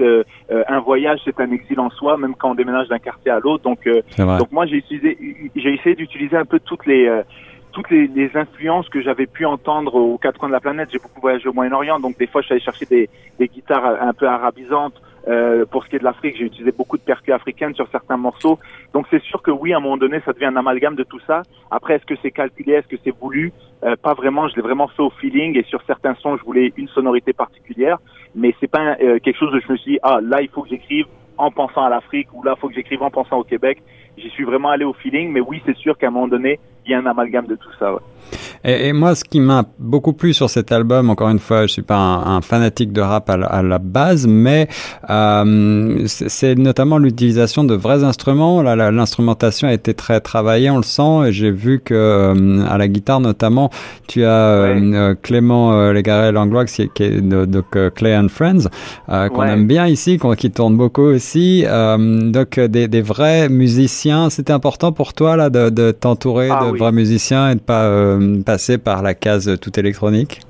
un 0.51 0.81
voyage, 0.81 1.21
c'est 1.25 1.41
un 1.41 1.51
exil 1.51 1.81
en 1.81 1.91
soi, 1.91 2.17
même 2.17 2.35
quand 2.35 2.51
on 2.51 2.55
déménage 2.55 2.89
d'un 2.89 2.99
quartier 2.99 3.33
à 3.33 3.41
l'autre. 3.41 3.65
Donc, 3.65 3.89
donc 4.19 4.53
moi, 4.53 4.67
j'ai 4.67 4.77
utilisé, 4.77 5.17
j'ai 5.57 5.75
essayé 5.75 5.97
d'utiliser 5.97 6.37
un 6.37 6.45
peu 6.45 6.61
toutes 6.61 6.87
les 6.87 7.23
toutes 7.73 7.91
les, 7.91 8.09
les, 8.09 8.31
influences 8.37 8.89
que 8.89 9.01
j'avais 9.01 9.27
pu 9.27 9.47
entendre 9.47 9.95
aux 9.95 10.19
quatre 10.19 10.39
coins 10.39 10.49
de 10.49 10.55
la 10.55 10.61
planète. 10.61 10.89
J'ai 10.93 10.99
beaucoup 10.99 11.21
voyagé 11.21 11.49
au 11.49 11.53
Moyen-Orient, 11.53 12.01
donc 12.01 12.19
des 12.19 12.27
fois, 12.27 12.43
je 12.43 12.53
allé 12.53 12.61
chercher 12.61 12.87
des, 12.87 13.09
des 13.39 13.49
guitares 13.49 14.03
un 14.03 14.13
peu 14.13 14.27
arabisantes. 14.27 15.01
Euh, 15.29 15.67
pour 15.67 15.85
ce 15.85 15.91
qui 15.91 15.97
est 15.97 15.99
de 15.99 16.05
l'Afrique, 16.05 16.37
j'ai 16.39 16.45
utilisé 16.45 16.73
beaucoup 16.73 16.97
de 16.97 17.03
percus 17.03 17.35
africaines 17.35 17.75
sur 17.75 17.89
certains 17.91 18.17
morceaux. 18.17 18.59
Donc 18.93 19.07
c'est 19.11 19.23
sûr 19.23 19.43
que 19.43 19.51
oui, 19.51 19.73
à 19.73 19.77
un 19.77 19.81
moment 19.81 19.97
donné, 19.97 20.21
ça 20.25 20.33
devient 20.33 20.47
un 20.47 20.57
amalgame 20.57 20.95
de 20.95 21.03
tout 21.05 21.21
ça. 21.27 21.43
Après, 21.71 21.95
est-ce 21.95 22.07
que 22.07 22.15
c'est 22.23 22.31
calculé, 22.31 22.73
est-ce 22.73 22.89
que 22.89 22.97
c'est 23.05 23.17
voulu? 23.17 23.53
Euh, 23.85 23.97
Pas 23.97 24.15
vraiment. 24.15 24.49
Je 24.49 24.57
l'ai 24.57 24.63
vraiment 24.63 24.89
fait 24.89 25.03
au 25.03 25.11
feeling. 25.11 25.57
Et 25.59 25.63
sur 25.65 25.83
certains 25.87 26.15
sons, 26.17 26.37
je 26.37 26.45
voulais 26.45 26.73
une 26.77 26.89
sonorité 26.89 27.33
particulière, 27.33 27.99
mais 28.35 28.55
c'est 28.61 28.71
pas 28.71 28.97
euh, 29.01 29.19
quelque 29.19 29.39
chose 29.39 29.55
où 29.55 29.61
je 29.61 29.73
me 29.73 29.77
suis 29.77 29.93
dit 29.93 29.99
ah 30.03 30.21
là, 30.23 30.41
il 30.43 30.49
faut 30.49 30.63
que 30.63 30.69
j'écrive 30.69 31.07
en 31.39 31.51
pensant 31.51 31.83
à 31.85 31.89
l'Afrique 31.89 32.29
ou 32.35 32.43
là, 32.43 32.55
il 32.57 32.61
faut 32.61 32.69
que 32.69 32.75
j'écrive 32.75 33.03
en 33.03 33.11
pensant 33.11 33.39
au 33.39 33.45
Québec. 33.45 33.83
J'y 34.19 34.29
suis 34.31 34.45
vraiment 34.45 34.69
allé 34.69 34.85
au 34.85 34.93
feeling, 34.93 35.33
mais 35.33 35.41
oui, 35.41 35.63
c'est 35.65 35.77
sûr 35.77 35.97
qu'à 35.97 36.09
un 36.09 36.11
moment 36.11 36.29
donné, 36.29 36.59
y 36.91 36.95
a 36.95 36.99
un 36.99 37.07
amalgame 37.07 37.47
de 37.47 37.55
tout 37.57 37.71
ça. 37.79 37.93
Ouais. 37.93 38.01
Et, 38.65 38.89
et, 38.89 38.93
moi, 38.93 39.15
ce 39.15 39.25
qui 39.25 39.41
m'a 39.41 39.65
beaucoup 39.79 40.13
plu 40.13 40.35
sur 40.35 40.51
cet 40.51 40.71
album, 40.71 41.11
encore 41.11 41.31
une 41.31 41.39
fois, 41.39 41.63
je 41.63 41.73
suis 41.73 41.83
pas 41.83 41.97
un, 41.97 42.37
un 42.37 42.41
fanatique 42.43 42.93
de 42.93 43.01
rap 43.01 43.31
à, 43.31 43.35
à 43.35 43.63
la 43.63 43.79
base, 43.79 44.27
mais 44.27 44.69
euh, 45.09 46.03
c'est 46.07 46.55
notamment 46.57 46.99
l'utilisation 46.99 47.65
de 47.65 47.75
vrais 47.75 48.05
instruments. 48.05 48.63
L'instrumentation 48.63 49.69
a 49.69 49.73
été 49.73 49.95
très 49.95 50.21
travaillée, 50.21 50.71
on 50.71 50.77
le 50.77 50.83
sent. 50.83 51.29
Et 51.29 51.33
j'ai 51.33 51.51
vu 51.51 51.81
que 51.81 51.95
euh, 51.95 52.65
à 52.69 52.77
la 52.77 52.89
guitare, 52.89 53.21
notamment, 53.21 53.71
tu 54.09 54.25
as 54.25 54.63
ouais. 54.63 54.81
euh, 54.95 55.15
Clément 55.21 55.73
euh, 55.73 55.93
Légaré 55.93 56.33
Langlois, 56.33 56.67
qui 56.67 56.83
est 56.83 57.21
donc 57.21 57.77
euh, 57.77 57.91
Clay 57.91 58.17
and 58.17 58.29
Friends, 58.29 58.69
euh, 59.09 59.29
qu'on 59.29 59.41
ouais. 59.41 59.51
aime 59.53 59.67
bien 59.67 59.87
ici, 59.87 60.19
qui 60.37 60.51
tourne 60.51 60.77
beaucoup 60.77 61.03
aussi. 61.03 61.65
donc 61.65 62.61
des, 62.61 62.89
des, 62.89 63.03
vrais 63.03 63.49
musiciens. 63.49 64.29
C'était 64.31 64.53
important 64.53 64.93
pour 64.93 65.15
toi 65.15 65.37
là 65.37 65.49
de, 65.51 65.71
de 65.71 65.91
t'entourer 65.93 66.51
ah, 66.51 66.65
de 66.65 66.71
oui. 66.73 66.79
Vrais 66.81 66.93
musiciens 66.93 67.51
et 67.51 67.55
de 67.55 67.61
pas 67.61 68.19
passer 68.45 68.79
par 68.79 69.03
la 69.03 69.15
case 69.15 69.59
tout 69.61 69.79
électronique? 69.79 70.41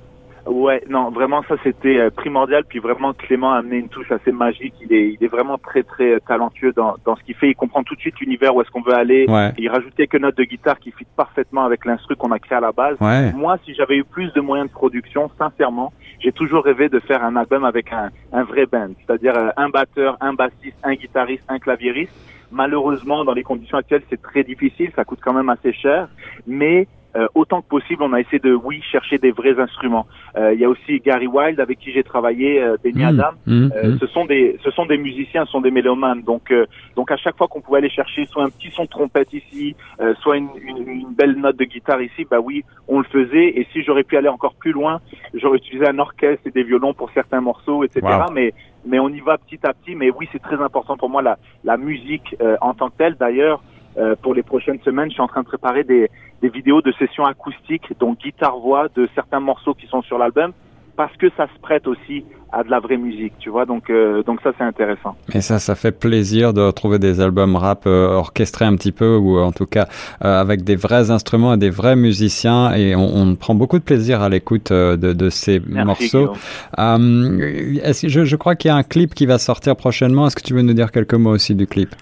Ouais, 0.47 0.83
non, 0.89 1.11
vraiment 1.11 1.43
ça 1.49 1.55
c'était 1.63 1.99
euh, 1.99 2.11
primordial. 2.11 2.65
Puis 2.69 2.81
vraiment 2.81 3.13
Clément 3.13 3.53
a 3.53 3.59
amené 3.59 3.77
une 3.77 3.89
touche 3.89 4.11
assez 4.11 4.33
magique. 4.33 4.75
Il 4.85 4.93
est, 4.93 5.17
il 5.17 5.25
est 5.25 5.29
vraiment 5.29 5.59
très 5.59 5.83
très 5.83 6.19
talentueux 6.27 6.73
dans, 6.73 6.97
dans 7.05 7.15
ce 7.15 7.23
qu'il 7.23 7.35
fait. 7.35 7.51
Il 7.51 7.55
comprend 7.55 7.83
tout 7.85 7.95
de 7.95 8.01
suite 8.01 8.19
l'univers 8.21 8.55
où 8.55 8.61
est-ce 8.61 8.71
qu'on 8.71 8.83
veut 8.83 8.95
aller. 8.95 9.27
Ouais. 9.29 9.53
Il 9.59 9.69
rajoute 9.69 9.95
quelques 9.97 10.21
notes 10.21 10.37
de 10.37 10.45
guitare 10.45 10.79
qui 10.81 10.91
fit 10.91 11.07
parfaitement 11.17 11.65
avec 11.65 11.85
l'instru 11.85 12.17
qu'on 12.17 12.33
a 12.33 12.39
créé 12.39 12.59
à 12.59 12.61
la 12.61 12.73
base. 12.73 12.97
Ouais. 13.01 13.33
Moi, 13.33 13.59
si 13.65 13.75
j'avais 13.75 13.97
eu 13.97 14.05
plus 14.05 14.33
de 14.33 14.41
moyens 14.41 14.69
de 14.69 14.75
production, 14.75 15.31
sincèrement, 15.39 15.93
j'ai 16.19 16.33
toujours 16.33 16.65
rêvé 16.65 16.89
de 16.89 16.99
faire 17.01 17.23
un 17.23 17.37
album 17.37 17.65
avec 17.65 17.93
un, 17.93 18.11
un 18.33 18.43
vrai 18.43 18.67
band, 18.67 18.91
c'est-à-dire 19.07 19.37
euh, 19.37 19.51
un 19.57 19.69
batteur, 19.69 20.17
un 20.21 20.33
bassiste, 20.33 20.79
un 20.83 20.95
guitariste, 20.95 21.45
un 21.49 21.59
claviériste. 21.59 22.13
Malheureusement, 22.51 23.25
dans 23.25 23.33
les 23.33 23.43
conditions 23.43 23.79
actuelles, 23.79 24.03
c'est 24.11 24.21
très 24.21 24.43
difficile. 24.43 24.91
Ça 24.97 25.05
coûte 25.05 25.21
quand 25.23 25.33
même 25.33 25.49
assez 25.49 25.73
cher, 25.73 26.09
mais 26.47 26.89
euh, 27.17 27.27
autant 27.35 27.61
que 27.61 27.69
possible, 27.69 28.03
on 28.03 28.13
a 28.13 28.21
essayé 28.21 28.39
de, 28.39 28.55
oui, 28.55 28.81
chercher 28.91 29.19
des 29.19 29.33
vrais 29.33 29.59
instruments. 29.59 30.07
Euh, 30.37 30.55
il 30.55 30.61
y 30.61 30.65
a 30.65 30.69
aussi 30.69 31.01
Gary 31.01 31.27
Wild 31.27 31.59
avec 31.61 31.79
qui 31.79 31.93
j'ai 31.93 32.05
travaillé, 32.05 32.63
euh, 32.63 32.77
Benny 32.83 33.03
mmh, 33.03 33.07
Adam. 33.07 33.31
Mmh, 33.47 33.65
mmh. 33.65 33.99
Ce 33.99 34.07
sont 34.07 34.25
des, 34.27 34.59
ce 34.63 34.71
sont 34.71 34.87
des 34.87 34.99
musiciens, 34.99 35.45
ce 35.45 35.53
sont 35.53 35.61
des 35.61 35.71
mélomanes. 35.71 36.23
Donc, 36.23 36.51
euh, 36.51 36.67
donc 36.97 37.11
à 37.11 37.17
chaque 37.17 37.37
fois 37.37 37.49
qu'on 37.49 37.61
pouvait 37.61 37.79
aller 37.79 37.91
chercher 37.91 38.27
soit 38.27 38.45
un 38.45 38.51
petit 38.51 38.71
son 38.71 38.85
de 38.85 38.89
trompette 38.89 39.33
ici, 39.33 39.75
euh, 40.01 40.15
soit 40.21 40.37
une, 40.37 40.51
une, 40.63 40.89
une, 40.89 41.15
belle 41.15 41.37
note 41.37 41.57
de 41.57 41.65
guitare 41.65 42.01
ici, 42.01 42.27
bah 42.31 42.39
oui, 42.41 42.65
on 42.87 42.99
le 42.99 43.05
faisait. 43.05 43.59
Et 43.59 43.67
si 43.73 43.83
j'aurais 43.83 44.05
pu 44.05 44.17
aller 44.17 44.29
encore 44.29 44.55
plus 44.55 44.73
loin, 44.73 45.01
j'aurais 45.35 45.59
utilisé 45.59 45.89
un 45.89 45.99
orchestre 45.99 46.47
et 46.47 46.51
des 46.51 46.63
violons 46.63 46.95
pour 46.95 47.11
certains 47.11 47.41
morceaux, 47.41 47.83
etc. 47.85 48.01
Wow. 48.03 48.33
Mais 48.33 48.55
mais 48.87 48.99
on 48.99 49.11
y 49.11 49.21
va 49.21 49.37
petit 49.37 49.59
à 49.65 49.75
petit. 49.75 49.95
Mais 49.95 50.11
oui, 50.11 50.29
c'est 50.33 50.41
très 50.41 50.63
important 50.63 50.97
pour 50.97 51.11
moi 51.11 51.23
la, 51.23 51.39
la 51.65 51.77
musique 51.77 52.35
en 52.63 52.73
tant 52.73 52.89
que 52.89 52.97
telle. 52.97 53.17
D'ailleurs, 53.17 53.63
euh, 53.99 54.15
pour 54.21 54.35
les 54.35 54.43
prochaines 54.43 54.81
semaines, 54.81 55.09
je 55.09 55.15
suis 55.15 55.23
en 55.23 55.29
train 55.29 55.43
de 55.43 55.47
préparer 55.47 55.85
des, 55.85 56.11
des 56.43 56.49
vidéos 56.49 56.83
de 56.83 56.93
sessions 56.93 57.25
acoustiques, 57.25 57.93
donc 57.99 58.19
guitare-voix, 58.19 58.89
de 58.95 59.09
certains 59.15 59.41
morceaux 59.41 59.75
qui 59.75 59.87
sont 59.87 60.03
sur 60.03 60.19
l'album, 60.19 60.53
parce 60.97 61.17
que 61.17 61.31
ça 61.37 61.47
se 61.47 61.61
prête 61.61 61.87
aussi 61.87 62.25
à 62.53 62.65
de 62.65 62.71
la 62.71 62.81
vraie 62.81 62.97
musique, 62.97 63.33
tu 63.39 63.49
vois. 63.49 63.65
Donc, 63.65 63.91
euh, 63.91 64.23
donc 64.23 64.41
ça, 64.43 64.51
c'est 64.59 64.65
intéressant. 64.65 65.17
Et 65.33 65.41
ça, 65.41 65.59
ça 65.59 65.75
fait 65.75 65.93
plaisir 65.93 66.53
de 66.53 66.61
retrouver 66.61 66.99
des 66.99 67.21
albums 67.21 67.57
rap 67.57 67.85
euh, 67.87 68.09
orchestrés 68.09 68.65
un 68.65 68.75
petit 68.77 68.93
peu, 68.93 69.17
ou 69.17 69.39
en 69.39 69.53
tout 69.53 69.67
cas 69.67 69.87
euh, 70.25 70.41
avec 70.41 70.65
des 70.65 70.77
vrais 70.77 71.11
instruments 71.11 71.55
et 71.55 71.57
des 71.57 71.71
vrais 71.71 71.97
musiciens. 71.97 72.75
Et 72.75 72.95
on, 72.97 73.17
on 73.17 73.37
prend 73.37 73.55
beaucoup 73.55 73.79
de 73.79 73.85
plaisir 73.85 74.21
à 74.21 74.29
l'écoute 74.29 74.73
euh, 74.73 74.97
de, 74.97 75.13
de, 75.13 75.31
ces 75.31 75.61
Merci, 75.67 76.17
morceaux. 76.17 76.33
Euh, 76.79 77.79
je, 78.03 78.25
je 78.25 78.37
crois 78.37 78.57
qu'il 78.57 78.69
y 78.69 78.73
a 78.73 78.77
un 78.77 78.83
clip 78.83 79.15
qui 79.15 79.27
va 79.27 79.39
sortir 79.39 79.77
prochainement. 79.77 80.27
Est-ce 80.27 80.37
que 80.37 80.43
tu 80.43 80.55
veux 80.55 80.63
nous 80.63 80.75
dire 80.75 80.91
quelques 80.91 81.15
mots 81.15 81.31
aussi 81.31 81.55
du 81.55 81.67
clip? 81.67 81.95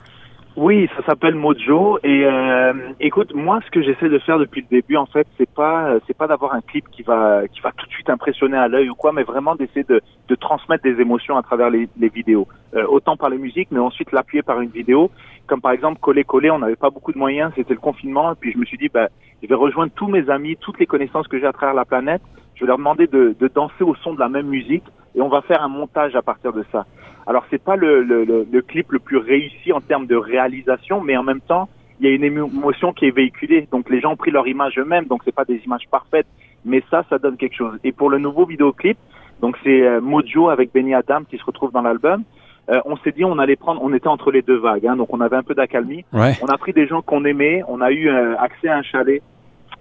Oui, 0.61 0.91
ça 0.97 1.05
s'appelle 1.07 1.37
Mojo 1.37 2.01
et 2.03 2.25
euh, 2.25 2.73
écoute, 2.99 3.33
moi 3.33 3.61
ce 3.65 3.71
que 3.71 3.81
j'essaie 3.81 4.09
de 4.09 4.19
faire 4.19 4.41
depuis 4.41 4.63
le 4.63 4.67
début 4.67 4.97
en 4.97 5.07
fait, 5.07 5.25
c'est 5.39 5.49
pas 5.49 5.95
c'est 6.05 6.17
pas 6.17 6.27
d'avoir 6.27 6.53
un 6.53 6.63
clip 6.63 6.85
qui 6.91 7.05
va 7.05 7.47
qui 7.47 7.61
va 7.61 7.71
tout 7.71 7.87
de 7.87 7.93
suite 7.93 8.11
impressionner 8.11 8.57
à 8.57 8.67
l'œil 8.67 8.91
ou 8.91 8.97
quoi, 8.97 9.13
mais 9.13 9.23
vraiment 9.23 9.55
d'essayer 9.55 9.85
de, 9.85 10.01
de 10.27 10.35
transmettre 10.35 10.83
des 10.83 11.01
émotions 11.01 11.37
à 11.37 11.45
travers 11.45 11.71
les, 11.71 11.89
les 11.97 12.09
vidéos. 12.09 12.49
Euh, 12.75 12.85
autant 12.89 13.17
par 13.17 13.31
les 13.31 13.39
musiques, 13.39 13.69
mais 13.71 13.79
ensuite 13.79 14.11
l'appuyer 14.11 14.43
par 14.43 14.61
une 14.61 14.71
vidéo. 14.71 15.13
Comme 15.47 15.61
par 15.61 15.71
exemple 15.71 16.01
coller 16.01 16.25
coller, 16.25 16.51
on 16.51 16.59
n'avait 16.59 16.75
pas 16.75 16.91
beaucoup 16.91 17.13
de 17.13 17.19
moyens, 17.19 17.53
c'était 17.55 17.75
le 17.75 17.79
confinement, 17.79 18.33
et 18.33 18.35
puis 18.35 18.51
je 18.51 18.59
me 18.59 18.65
suis 18.65 18.79
dit 18.79 18.89
bah 18.89 19.11
je 19.41 19.47
vais 19.47 19.55
rejoindre 19.55 19.93
tous 19.95 20.09
mes 20.09 20.29
amis, 20.29 20.57
toutes 20.57 20.81
les 20.81 20.87
connaissances 20.87 21.29
que 21.29 21.39
j'ai 21.39 21.47
à 21.47 21.53
travers 21.53 21.77
la 21.77 21.85
planète. 21.85 22.23
Je 22.57 22.65
vais 22.65 22.67
leur 22.67 22.79
demander 22.79 23.07
de, 23.07 23.37
de 23.39 23.47
danser 23.47 23.85
au 23.85 23.95
son 23.95 24.13
de 24.13 24.19
la 24.19 24.29
même 24.29 24.49
musique 24.49 24.83
et 25.15 25.21
on 25.21 25.29
va 25.29 25.41
faire 25.43 25.63
un 25.63 25.69
montage 25.69 26.17
à 26.17 26.23
partir 26.23 26.53
de 26.53 26.65
ça. 26.73 26.85
Alors 27.29 27.45
c'est 27.51 27.63
pas 27.63 27.77
le, 27.77 28.03
le, 28.03 28.25
le, 28.25 28.63
clip 28.63 28.91
le 28.91 28.99
plus 28.99 29.19
réussi 29.19 29.71
en 29.75 29.83
termes 29.83 30.07
de 30.07 30.17
réalisation, 30.17 31.03
mais 31.03 31.15
en 31.15 31.23
même 31.23 31.43
temps 31.43 31.69
il 32.01 32.09
y 32.09 32.11
a 32.11 32.15
une 32.15 32.25
émotion 32.25 32.95
qui 32.95 33.05
est 33.07 33.11
véhiculée. 33.11 33.69
Donc 33.71 33.91
les 33.91 34.01
gens 34.01 34.13
ont 34.13 34.17
pris 34.17 34.31
leur 34.31 34.49
image 34.49 34.79
eux-mêmes, 34.79 35.05
donc 35.05 35.21
c'est 35.27 35.35
pas 35.35 35.45
des 35.45 35.61
images 35.67 35.87
parfaites, 35.91 36.27
mais 36.65 36.83
ça, 36.91 37.05
ça 37.11 37.19
donne 37.19 37.37
quelque 37.37 37.57
chose. 37.57 37.79
Et 37.85 37.93
pour 37.93 38.09
le 38.09 38.19
nouveau 38.19 38.47
vidéoclip, 38.47 38.97
donc 39.43 39.59
c'est 39.63 39.83
euh, 39.83 40.01
Mojo 40.01 40.49
avec 40.49 40.73
Benny 40.73 40.95
Adam 40.95 41.25
qui 41.29 41.37
se 41.37 41.45
retrouve 41.45 41.71
dans 41.71 41.83
l'album. 41.83 42.25
Euh, 42.71 42.81
on 42.87 42.97
s'est 42.97 43.13
dit 43.13 43.27
on 43.27 43.39
allait 43.39 43.57
prendre, 43.57 43.83
on 43.83 43.93
était 43.93 44.09
entre 44.09 44.31
les 44.31 44.41
deux 44.41 44.57
vagues, 44.57 44.87
hein, 44.87 44.97
donc 44.97 45.13
on 45.13 45.21
avait 45.21 45.37
un 45.37 45.43
peu 45.43 45.55
d'accalmie. 45.55 46.07
On 46.43 46.47
a 46.47 46.57
pris 46.57 46.73
des 46.73 46.87
gens 46.87 47.03
qu'on 47.03 47.27
aimait, 47.27 47.63
on 47.69 47.83
a 47.83 47.93
eu 47.93 48.09
euh, 48.09 48.39
accès 48.39 48.69
à 48.69 48.79
un 48.79 48.83
chalet, 48.83 49.23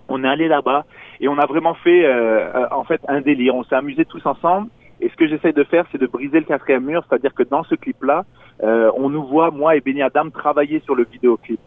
on 0.10 0.22
est 0.26 0.28
allé 0.28 0.50
là-bas 0.50 0.84
et 1.22 1.30
on 1.30 1.38
a 1.38 1.46
vraiment 1.46 1.76
fait 1.76 2.06
en 2.72 2.84
fait 2.84 3.02
un 3.08 3.22
délire. 3.22 3.56
On 3.56 3.64
s'est 3.64 3.76
amusé 3.76 4.06
tous 4.06 4.26
ensemble 4.26 4.68
et 5.00 5.10
ce 5.10 5.16
que 5.16 5.28
j'essaie 5.28 5.54
de 5.54 5.64
faire, 5.64 5.86
c'est 5.92 6.00
de 6.00 6.08
briser 6.08 6.40
le 6.40 6.46
quatrième 6.46 6.86
mur, 6.86 7.04
c'est-à-dire 7.08 7.34
que 7.34 7.44
dans 7.44 7.64
ce 7.64 7.76
clip-là, 7.76 8.26
euh, 8.64 8.92
on 8.96 9.10
nous 9.10 9.26
voit, 9.26 9.52
moi 9.52 9.76
et 9.76 9.82
Benny 9.82 10.02
Adam, 10.02 10.30
travailler 10.30 10.80
sur 10.86 10.96
le 10.96 11.06
vidéoclip. 11.06 11.60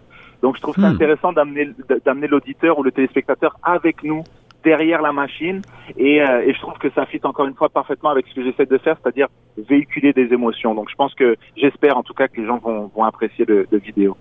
Donc 0.43 0.57
je 0.57 0.63
trouve 0.63 0.75
ça 0.75 0.91
hmm. 0.91 0.95
intéressant 0.95 1.33
d'amener 1.33 1.71
d'amener 2.05 2.27
l'auditeur 2.27 2.79
ou 2.79 2.83
le 2.83 2.91
téléspectateur 2.91 3.57
avec 3.63 4.03
nous 4.03 4.25
derrière 4.65 5.01
la 5.03 5.13
machine 5.13 5.63
et, 5.97 6.23
euh, 6.23 6.43
et, 6.47 6.53
je 6.53 6.61
trouve 6.61 6.79
que 6.79 6.91
ça 6.91 7.07
fit 7.07 7.21
encore 7.25 7.47
une 7.47 7.55
fois 7.55 7.69
parfaitement 7.69 8.11
avec 8.11 8.27
ce 8.27 8.35
que 8.35 8.43
j'essaie 8.43 8.67
de 8.67 8.79
faire, 8.79 8.97
c'est-à-dire 9.03 9.29
véhiculer 9.57 10.13
des 10.13 10.33
émotions. 10.33 10.75
Donc 10.75 10.91
je 10.91 10.95
pense 10.97 11.15
que 11.15 11.37
j'espère 11.57 11.97
en 11.97 12.03
tout 12.03 12.15
cas 12.15 12.29
que 12.29 12.41
les 12.41 12.47
gens 12.47 12.59
vont, 12.59 12.91
vont 12.95 13.05
apprécier 13.05 13.45
le, 13.47 13.67
le 13.71 13.79
vidéo. 13.79 14.17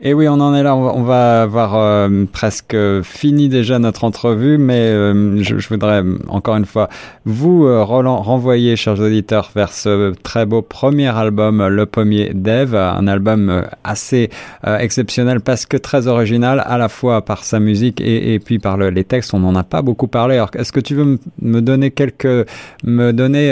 Et 0.00 0.14
oui, 0.14 0.28
on 0.28 0.34
en 0.34 0.54
est 0.54 0.62
là. 0.62 0.76
On 0.76 1.02
va, 1.02 1.42
avoir 1.42 1.74
euh, 1.74 2.24
presque 2.32 2.76
fini 3.02 3.48
déjà 3.48 3.80
notre 3.80 4.04
entrevue, 4.04 4.56
mais 4.56 4.78
euh, 4.78 5.42
je, 5.42 5.58
je, 5.58 5.68
voudrais 5.68 6.04
encore 6.28 6.54
une 6.54 6.66
fois 6.66 6.88
vous, 7.24 7.64
euh, 7.64 7.82
Roland, 7.82 8.18
renvoyer, 8.18 8.76
chers 8.76 9.00
auditeurs, 9.00 9.50
vers 9.56 9.72
ce 9.72 10.12
très 10.22 10.46
beau 10.46 10.62
premier 10.62 11.08
album, 11.08 11.66
Le 11.66 11.84
Pommier 11.84 12.30
Dev, 12.32 12.76
un 12.76 13.08
album 13.08 13.64
assez 13.82 14.30
exceptionnel 14.62 15.40
parce 15.40 15.66
que 15.66 15.76
très 15.76 16.06
original, 16.06 16.62
à 16.64 16.78
la 16.78 16.88
fois 16.88 17.24
par 17.24 17.42
sa 17.42 17.58
musique 17.58 18.00
et, 18.00 18.34
et 18.34 18.38
puis 18.38 18.60
par 18.60 18.76
le, 18.76 18.90
les 18.90 19.04
textes. 19.04 19.34
On 19.34 19.40
n'en 19.40 19.56
a 19.56 19.64
pas 19.64 19.82
beaucoup 19.82 20.06
parlé. 20.06 20.36
Alors, 20.36 20.50
est-ce 20.54 20.70
que 20.70 20.80
tu 20.80 20.94
veux 20.94 21.18
me 21.42 21.60
donner 21.60 21.90
quelques, 21.90 22.46
me 22.84 23.12
donner, 23.12 23.48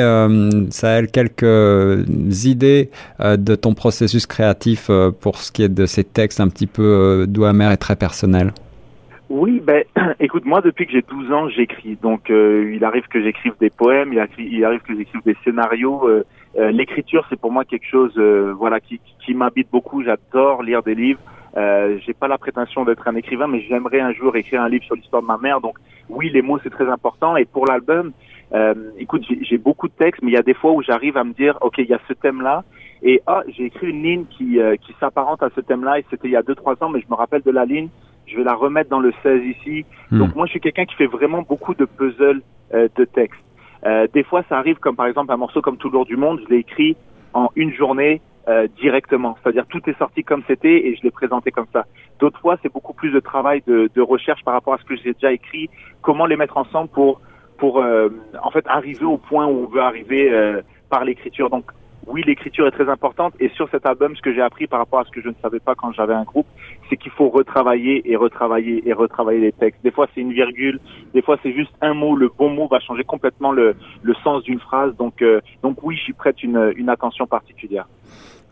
Sahel, 0.70 1.08
quelques 1.08 2.06
idées 2.44 2.90
de 3.20 3.54
ton 3.56 3.74
processus 3.74 4.26
créatif 4.26 4.92
pour 5.20 5.38
ce 5.38 5.50
qui 5.50 5.64
est 5.64 5.68
de 5.68 5.86
ces 5.86 6.04
textes? 6.04 6.35
Un 6.42 6.48
petit 6.48 6.66
peu 6.66 6.82
euh, 6.82 7.26
doux 7.26 7.44
amer 7.44 7.72
et 7.72 7.76
très 7.76 7.96
personnel 7.96 8.52
oui, 9.28 9.60
ben, 9.60 9.82
écoute, 10.20 10.44
moi, 10.44 10.60
depuis 10.60 10.86
que 10.86 10.92
j'ai 10.92 11.02
12 11.02 11.32
ans, 11.32 11.48
j'écris. 11.48 11.96
Donc, 12.00 12.30
euh, 12.30 12.72
il 12.74 12.84
arrive 12.84 13.06
que 13.08 13.20
j'écrive 13.22 13.54
des 13.60 13.70
poèmes, 13.70 14.12
il 14.12 14.20
arrive, 14.64 14.80
que 14.82 14.94
j'écrive 14.94 15.22
des 15.24 15.36
scénarios. 15.44 16.08
Euh, 16.08 16.70
l'écriture, 16.70 17.26
c'est 17.28 17.38
pour 17.38 17.50
moi 17.50 17.64
quelque 17.64 17.86
chose, 17.86 18.16
voilà, 18.56 18.80
qui, 18.80 19.00
qui 19.24 19.34
m'habite 19.34 19.68
beaucoup. 19.70 20.02
J'adore 20.02 20.62
lire 20.62 20.82
des 20.82 20.94
livres. 20.94 21.20
Euh, 21.56 21.98
j'ai 22.06 22.12
pas 22.12 22.28
la 22.28 22.38
prétention 22.38 22.84
d'être 22.84 23.08
un 23.08 23.16
écrivain, 23.16 23.46
mais 23.46 23.62
j'aimerais 23.62 24.00
un 24.00 24.12
jour 24.12 24.36
écrire 24.36 24.62
un 24.62 24.68
livre 24.68 24.84
sur 24.84 24.94
l'histoire 24.94 25.22
de 25.22 25.26
ma 25.26 25.38
mère. 25.38 25.60
Donc, 25.60 25.76
oui, 26.08 26.30
les 26.30 26.42
mots, 26.42 26.60
c'est 26.62 26.70
très 26.70 26.88
important. 26.88 27.36
Et 27.36 27.46
pour 27.46 27.66
l'album, 27.66 28.12
écoute, 28.98 29.24
j'ai 29.42 29.58
beaucoup 29.58 29.88
de 29.88 29.94
textes, 29.94 30.22
mais 30.22 30.30
il 30.30 30.34
y 30.34 30.38
a 30.38 30.42
des 30.42 30.54
fois 30.54 30.72
où 30.72 30.82
j'arrive 30.82 31.16
à 31.16 31.24
me 31.24 31.32
dire, 31.32 31.58
ok, 31.62 31.78
il 31.78 31.86
y 31.86 31.94
a 31.94 32.00
ce 32.06 32.12
thème-là, 32.12 32.62
et 33.06 33.22
ah, 33.28 33.42
j'ai 33.46 33.66
écrit 33.66 33.86
une 33.86 34.02
ligne 34.02 34.24
qui, 34.26 34.60
euh, 34.60 34.74
qui 34.74 34.92
s'apparente 34.98 35.40
à 35.40 35.48
ce 35.54 35.60
thème-là, 35.60 36.00
et 36.00 36.04
c'était 36.10 36.26
il 36.26 36.32
y 36.32 36.36
a 36.36 36.42
2-3 36.42 36.82
ans, 36.82 36.88
mais 36.88 37.00
je 37.00 37.06
me 37.08 37.14
rappelle 37.14 37.42
de 37.42 37.52
la 37.52 37.64
ligne, 37.64 37.88
je 38.26 38.36
vais 38.36 38.42
la 38.42 38.54
remettre 38.54 38.90
dans 38.90 38.98
le 38.98 39.12
16 39.22 39.42
ici. 39.44 39.84
Hmm. 40.10 40.18
Donc 40.18 40.34
moi, 40.34 40.46
je 40.46 40.50
suis 40.50 40.60
quelqu'un 40.60 40.86
qui 40.86 40.96
fait 40.96 41.06
vraiment 41.06 41.42
beaucoup 41.42 41.74
de 41.74 41.84
puzzles 41.84 42.42
euh, 42.74 42.88
de 42.96 43.04
texte. 43.04 43.38
Euh, 43.84 44.08
des 44.12 44.24
fois, 44.24 44.42
ça 44.48 44.58
arrive 44.58 44.78
comme 44.78 44.96
par 44.96 45.06
exemple 45.06 45.30
un 45.30 45.36
morceau 45.36 45.62
comme 45.62 45.76
Tout 45.76 45.88
l'or 45.88 46.04
du 46.04 46.16
monde, 46.16 46.40
je 46.44 46.52
l'ai 46.52 46.58
écrit 46.58 46.96
en 47.32 47.48
une 47.54 47.72
journée 47.72 48.20
directement. 48.80 49.36
C'est-à-dire 49.42 49.66
tout 49.66 49.80
est 49.90 49.98
sorti 49.98 50.22
comme 50.22 50.44
c'était 50.46 50.86
et 50.86 50.94
je 50.94 51.02
l'ai 51.02 51.10
présenté 51.10 51.50
comme 51.50 51.66
ça. 51.72 51.84
D'autres 52.20 52.38
fois, 52.38 52.56
c'est 52.62 52.72
beaucoup 52.72 52.92
plus 52.92 53.10
de 53.10 53.18
travail 53.18 53.60
de, 53.66 53.90
de, 53.92 54.00
recherche 54.00 54.44
par 54.44 54.54
rapport 54.54 54.74
à 54.74 54.78
ce 54.78 54.84
que 54.84 54.94
j'ai 54.94 55.14
déjà 55.14 55.32
écrit, 55.32 55.68
comment 56.00 56.26
les 56.26 56.36
mettre 56.36 56.56
ensemble 56.56 56.88
pour 56.90 57.20
pour 57.58 57.78
en 57.82 58.50
fait 58.52 58.64
arriver 58.68 59.04
au 59.04 59.18
point 59.18 59.46
où 59.46 59.64
on 59.64 59.66
veut 59.66 59.80
arriver 59.80 60.30
par 60.88 61.04
l'écriture. 61.04 61.50
Donc 61.50 61.72
oui, 62.06 62.22
l'écriture 62.24 62.66
est 62.66 62.70
très 62.70 62.88
importante. 62.88 63.34
Et 63.40 63.48
sur 63.50 63.68
cet 63.70 63.84
album, 63.84 64.14
ce 64.16 64.22
que 64.22 64.32
j'ai 64.32 64.40
appris 64.40 64.66
par 64.66 64.78
rapport 64.78 65.00
à 65.00 65.04
ce 65.04 65.10
que 65.10 65.20
je 65.20 65.28
ne 65.28 65.34
savais 65.42 65.58
pas 65.58 65.74
quand 65.74 65.92
j'avais 65.92 66.14
un 66.14 66.22
groupe, 66.22 66.46
c'est 66.88 66.96
qu'il 66.96 67.10
faut 67.10 67.28
retravailler 67.28 68.10
et 68.10 68.16
retravailler 68.16 68.88
et 68.88 68.92
retravailler 68.92 69.40
les 69.40 69.52
textes. 69.52 69.82
Des 69.82 69.90
fois, 69.90 70.06
c'est 70.14 70.20
une 70.20 70.32
virgule. 70.32 70.78
Des 71.14 71.22
fois, 71.22 71.36
c'est 71.42 71.52
juste 71.52 71.72
un 71.80 71.94
mot. 71.94 72.14
Le 72.14 72.30
bon 72.36 72.50
mot 72.50 72.68
va 72.68 72.78
changer 72.80 73.04
complètement 73.04 73.52
le, 73.52 73.74
le 74.02 74.14
sens 74.22 74.42
d'une 74.44 74.60
phrase. 74.60 74.94
Donc, 74.96 75.20
euh, 75.22 75.40
donc 75.62 75.82
oui, 75.82 75.96
j'y 76.04 76.12
prête 76.12 76.42
une, 76.42 76.72
une 76.76 76.88
attention 76.88 77.26
particulière. 77.26 77.88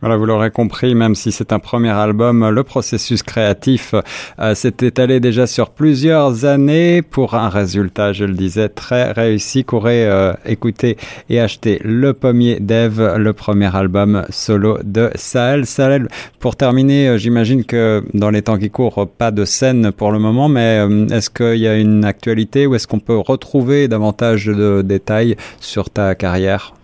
Voilà, 0.04 0.18
vous 0.18 0.26
l'aurez 0.26 0.50
compris, 0.50 0.94
même 0.94 1.14
si 1.14 1.32
c'est 1.32 1.50
un 1.50 1.58
premier 1.58 1.88
album, 1.88 2.46
le 2.46 2.62
processus 2.62 3.22
créatif 3.22 3.94
euh, 4.38 4.54
s'est 4.54 4.74
étalé 4.82 5.18
déjà 5.18 5.46
sur 5.46 5.70
plusieurs 5.70 6.44
années 6.44 7.00
pour 7.00 7.32
un 7.32 7.48
résultat, 7.48 8.12
je 8.12 8.26
le 8.26 8.34
disais, 8.34 8.68
très 8.68 9.12
réussi. 9.12 9.64
Courez 9.64 10.06
euh, 10.06 10.34
écouter 10.44 10.98
et 11.30 11.40
acheter 11.40 11.80
Le 11.82 12.12
Pommier 12.12 12.60
Dev, 12.60 13.16
le 13.16 13.32
premier 13.32 13.74
album 13.74 14.26
solo 14.28 14.76
de 14.84 15.08
Sahel. 15.14 15.64
Sahel, 15.64 16.08
pour 16.38 16.56
terminer, 16.56 17.08
euh, 17.08 17.16
j'imagine 17.16 17.64
que 17.64 18.04
dans 18.12 18.28
les 18.28 18.42
temps 18.42 18.58
qui 18.58 18.68
courent, 18.68 19.08
pas 19.08 19.30
de 19.30 19.46
scène 19.46 19.90
pour 19.90 20.12
le 20.12 20.18
moment, 20.18 20.50
mais 20.50 20.86
euh, 20.86 21.06
est-ce 21.06 21.30
qu'il 21.30 21.60
y 21.60 21.66
a 21.66 21.78
une 21.78 22.04
actualité 22.04 22.66
ou 22.66 22.74
est-ce 22.74 22.86
qu'on 22.86 23.00
peut 23.00 23.16
retrouver 23.16 23.88
davantage 23.88 24.44
de 24.44 24.82
détails 24.82 25.36
sur 25.60 25.88
ta 25.88 26.14
carrière? 26.14 26.74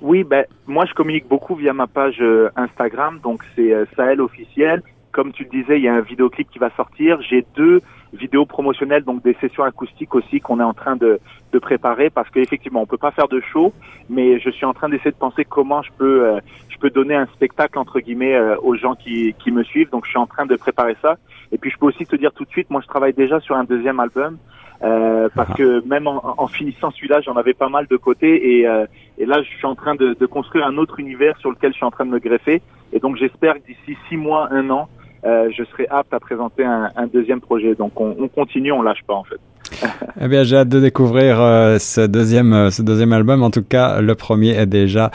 Oui, 0.00 0.24
ben, 0.24 0.44
moi 0.66 0.84
je 0.86 0.94
communique 0.94 1.28
beaucoup 1.28 1.54
via 1.54 1.72
ma 1.72 1.86
page 1.86 2.18
euh, 2.20 2.50
Instagram, 2.56 3.20
donc 3.22 3.42
c'est 3.54 3.72
euh, 3.72 3.84
Sahel 3.96 4.20
officiel. 4.20 4.82
Comme 5.12 5.32
tu 5.32 5.44
le 5.44 5.50
disais, 5.50 5.78
il 5.78 5.82
y 5.82 5.88
a 5.88 5.94
un 5.94 6.00
vidéoclip 6.00 6.50
qui 6.50 6.58
va 6.58 6.70
sortir. 6.70 7.20
J'ai 7.20 7.44
deux 7.54 7.80
vidéos 8.14 8.46
promotionnelles, 8.46 9.04
donc 9.04 9.22
des 9.22 9.36
sessions 9.40 9.62
acoustiques 9.62 10.14
aussi 10.14 10.40
qu'on 10.40 10.58
est 10.58 10.64
en 10.64 10.72
train 10.72 10.96
de, 10.96 11.20
de 11.52 11.58
préparer 11.58 12.08
parce 12.08 12.28
qu'effectivement 12.30 12.82
on 12.82 12.86
peut 12.86 12.98
pas 12.98 13.10
faire 13.10 13.28
de 13.28 13.40
show, 13.40 13.72
mais 14.08 14.38
je 14.40 14.50
suis 14.50 14.64
en 14.64 14.72
train 14.72 14.88
d'essayer 14.88 15.10
de 15.10 15.16
penser 15.16 15.44
comment 15.44 15.82
je 15.82 15.90
peux 15.98 16.26
euh, 16.26 16.40
je 16.68 16.78
peux 16.78 16.90
donner 16.90 17.14
un 17.14 17.26
spectacle 17.26 17.78
entre 17.78 18.00
guillemets 18.00 18.38
aux 18.62 18.74
gens 18.76 18.94
qui, 18.94 19.34
qui 19.38 19.50
me 19.50 19.62
suivent. 19.62 19.90
Donc 19.90 20.04
je 20.06 20.10
suis 20.10 20.18
en 20.18 20.26
train 20.26 20.46
de 20.46 20.56
préparer 20.56 20.96
ça. 21.02 21.16
Et 21.52 21.58
puis 21.58 21.70
je 21.70 21.76
peux 21.76 21.86
aussi 21.86 22.06
te 22.06 22.16
dire 22.16 22.32
tout 22.32 22.44
de 22.44 22.50
suite, 22.50 22.70
moi 22.70 22.80
je 22.80 22.88
travaille 22.88 23.12
déjà 23.12 23.38
sur 23.40 23.54
un 23.56 23.64
deuxième 23.64 24.00
album. 24.00 24.38
Euh, 24.82 25.28
parce 25.34 25.54
que 25.54 25.86
même 25.86 26.08
en, 26.08 26.34
en 26.36 26.46
finissant 26.48 26.90
celui-là, 26.90 27.20
j'en 27.20 27.36
avais 27.36 27.54
pas 27.54 27.68
mal 27.68 27.86
de 27.86 27.96
côté 27.96 28.58
et, 28.58 28.66
euh, 28.66 28.84
et 29.16 29.26
là, 29.26 29.40
je 29.42 29.48
suis 29.48 29.66
en 29.66 29.76
train 29.76 29.94
de, 29.94 30.16
de, 30.18 30.26
construire 30.26 30.66
un 30.66 30.76
autre 30.76 30.98
univers 30.98 31.36
sur 31.38 31.50
lequel 31.50 31.70
je 31.70 31.76
suis 31.76 31.86
en 31.86 31.92
train 31.92 32.04
de 32.04 32.10
me 32.10 32.18
greffer. 32.18 32.62
Et 32.92 32.98
donc, 32.98 33.16
j'espère 33.16 33.54
que 33.54 33.60
d'ici 33.60 33.96
six 34.08 34.16
mois, 34.16 34.48
un 34.50 34.68
an, 34.70 34.88
euh, 35.24 35.48
je 35.56 35.62
serai 35.64 35.86
apte 35.88 36.12
à 36.12 36.18
présenter 36.18 36.64
un, 36.64 36.90
un 36.96 37.06
deuxième 37.06 37.40
projet. 37.40 37.76
Donc, 37.76 38.00
on, 38.00 38.16
on, 38.18 38.26
continue, 38.26 38.72
on 38.72 38.82
lâche 38.82 39.04
pas 39.06 39.14
en 39.14 39.22
fait. 39.22 39.38
eh 40.20 40.26
bien, 40.26 40.42
j'ai 40.42 40.56
hâte 40.56 40.68
de 40.68 40.80
découvrir 40.80 41.36
ce 41.78 42.04
deuxième, 42.06 42.70
ce 42.70 42.82
deuxième 42.82 43.12
album. 43.12 43.42
En 43.42 43.50
tout 43.50 43.62
cas, 43.62 44.00
le 44.00 44.14
premier 44.16 44.50
est 44.50 44.66
déjà 44.66 45.10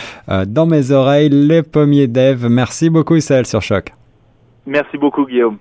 dans 0.48 0.66
mes 0.66 0.92
oreilles. 0.92 1.30
Les 1.30 1.62
pommiers 1.62 2.08
d'Ève. 2.08 2.48
Merci 2.50 2.90
beaucoup, 2.90 3.20
Celle 3.20 3.46
sur 3.46 3.62
Choc. 3.62 3.92
Merci 4.66 4.98
beaucoup, 4.98 5.26
Guillaume. 5.26 5.58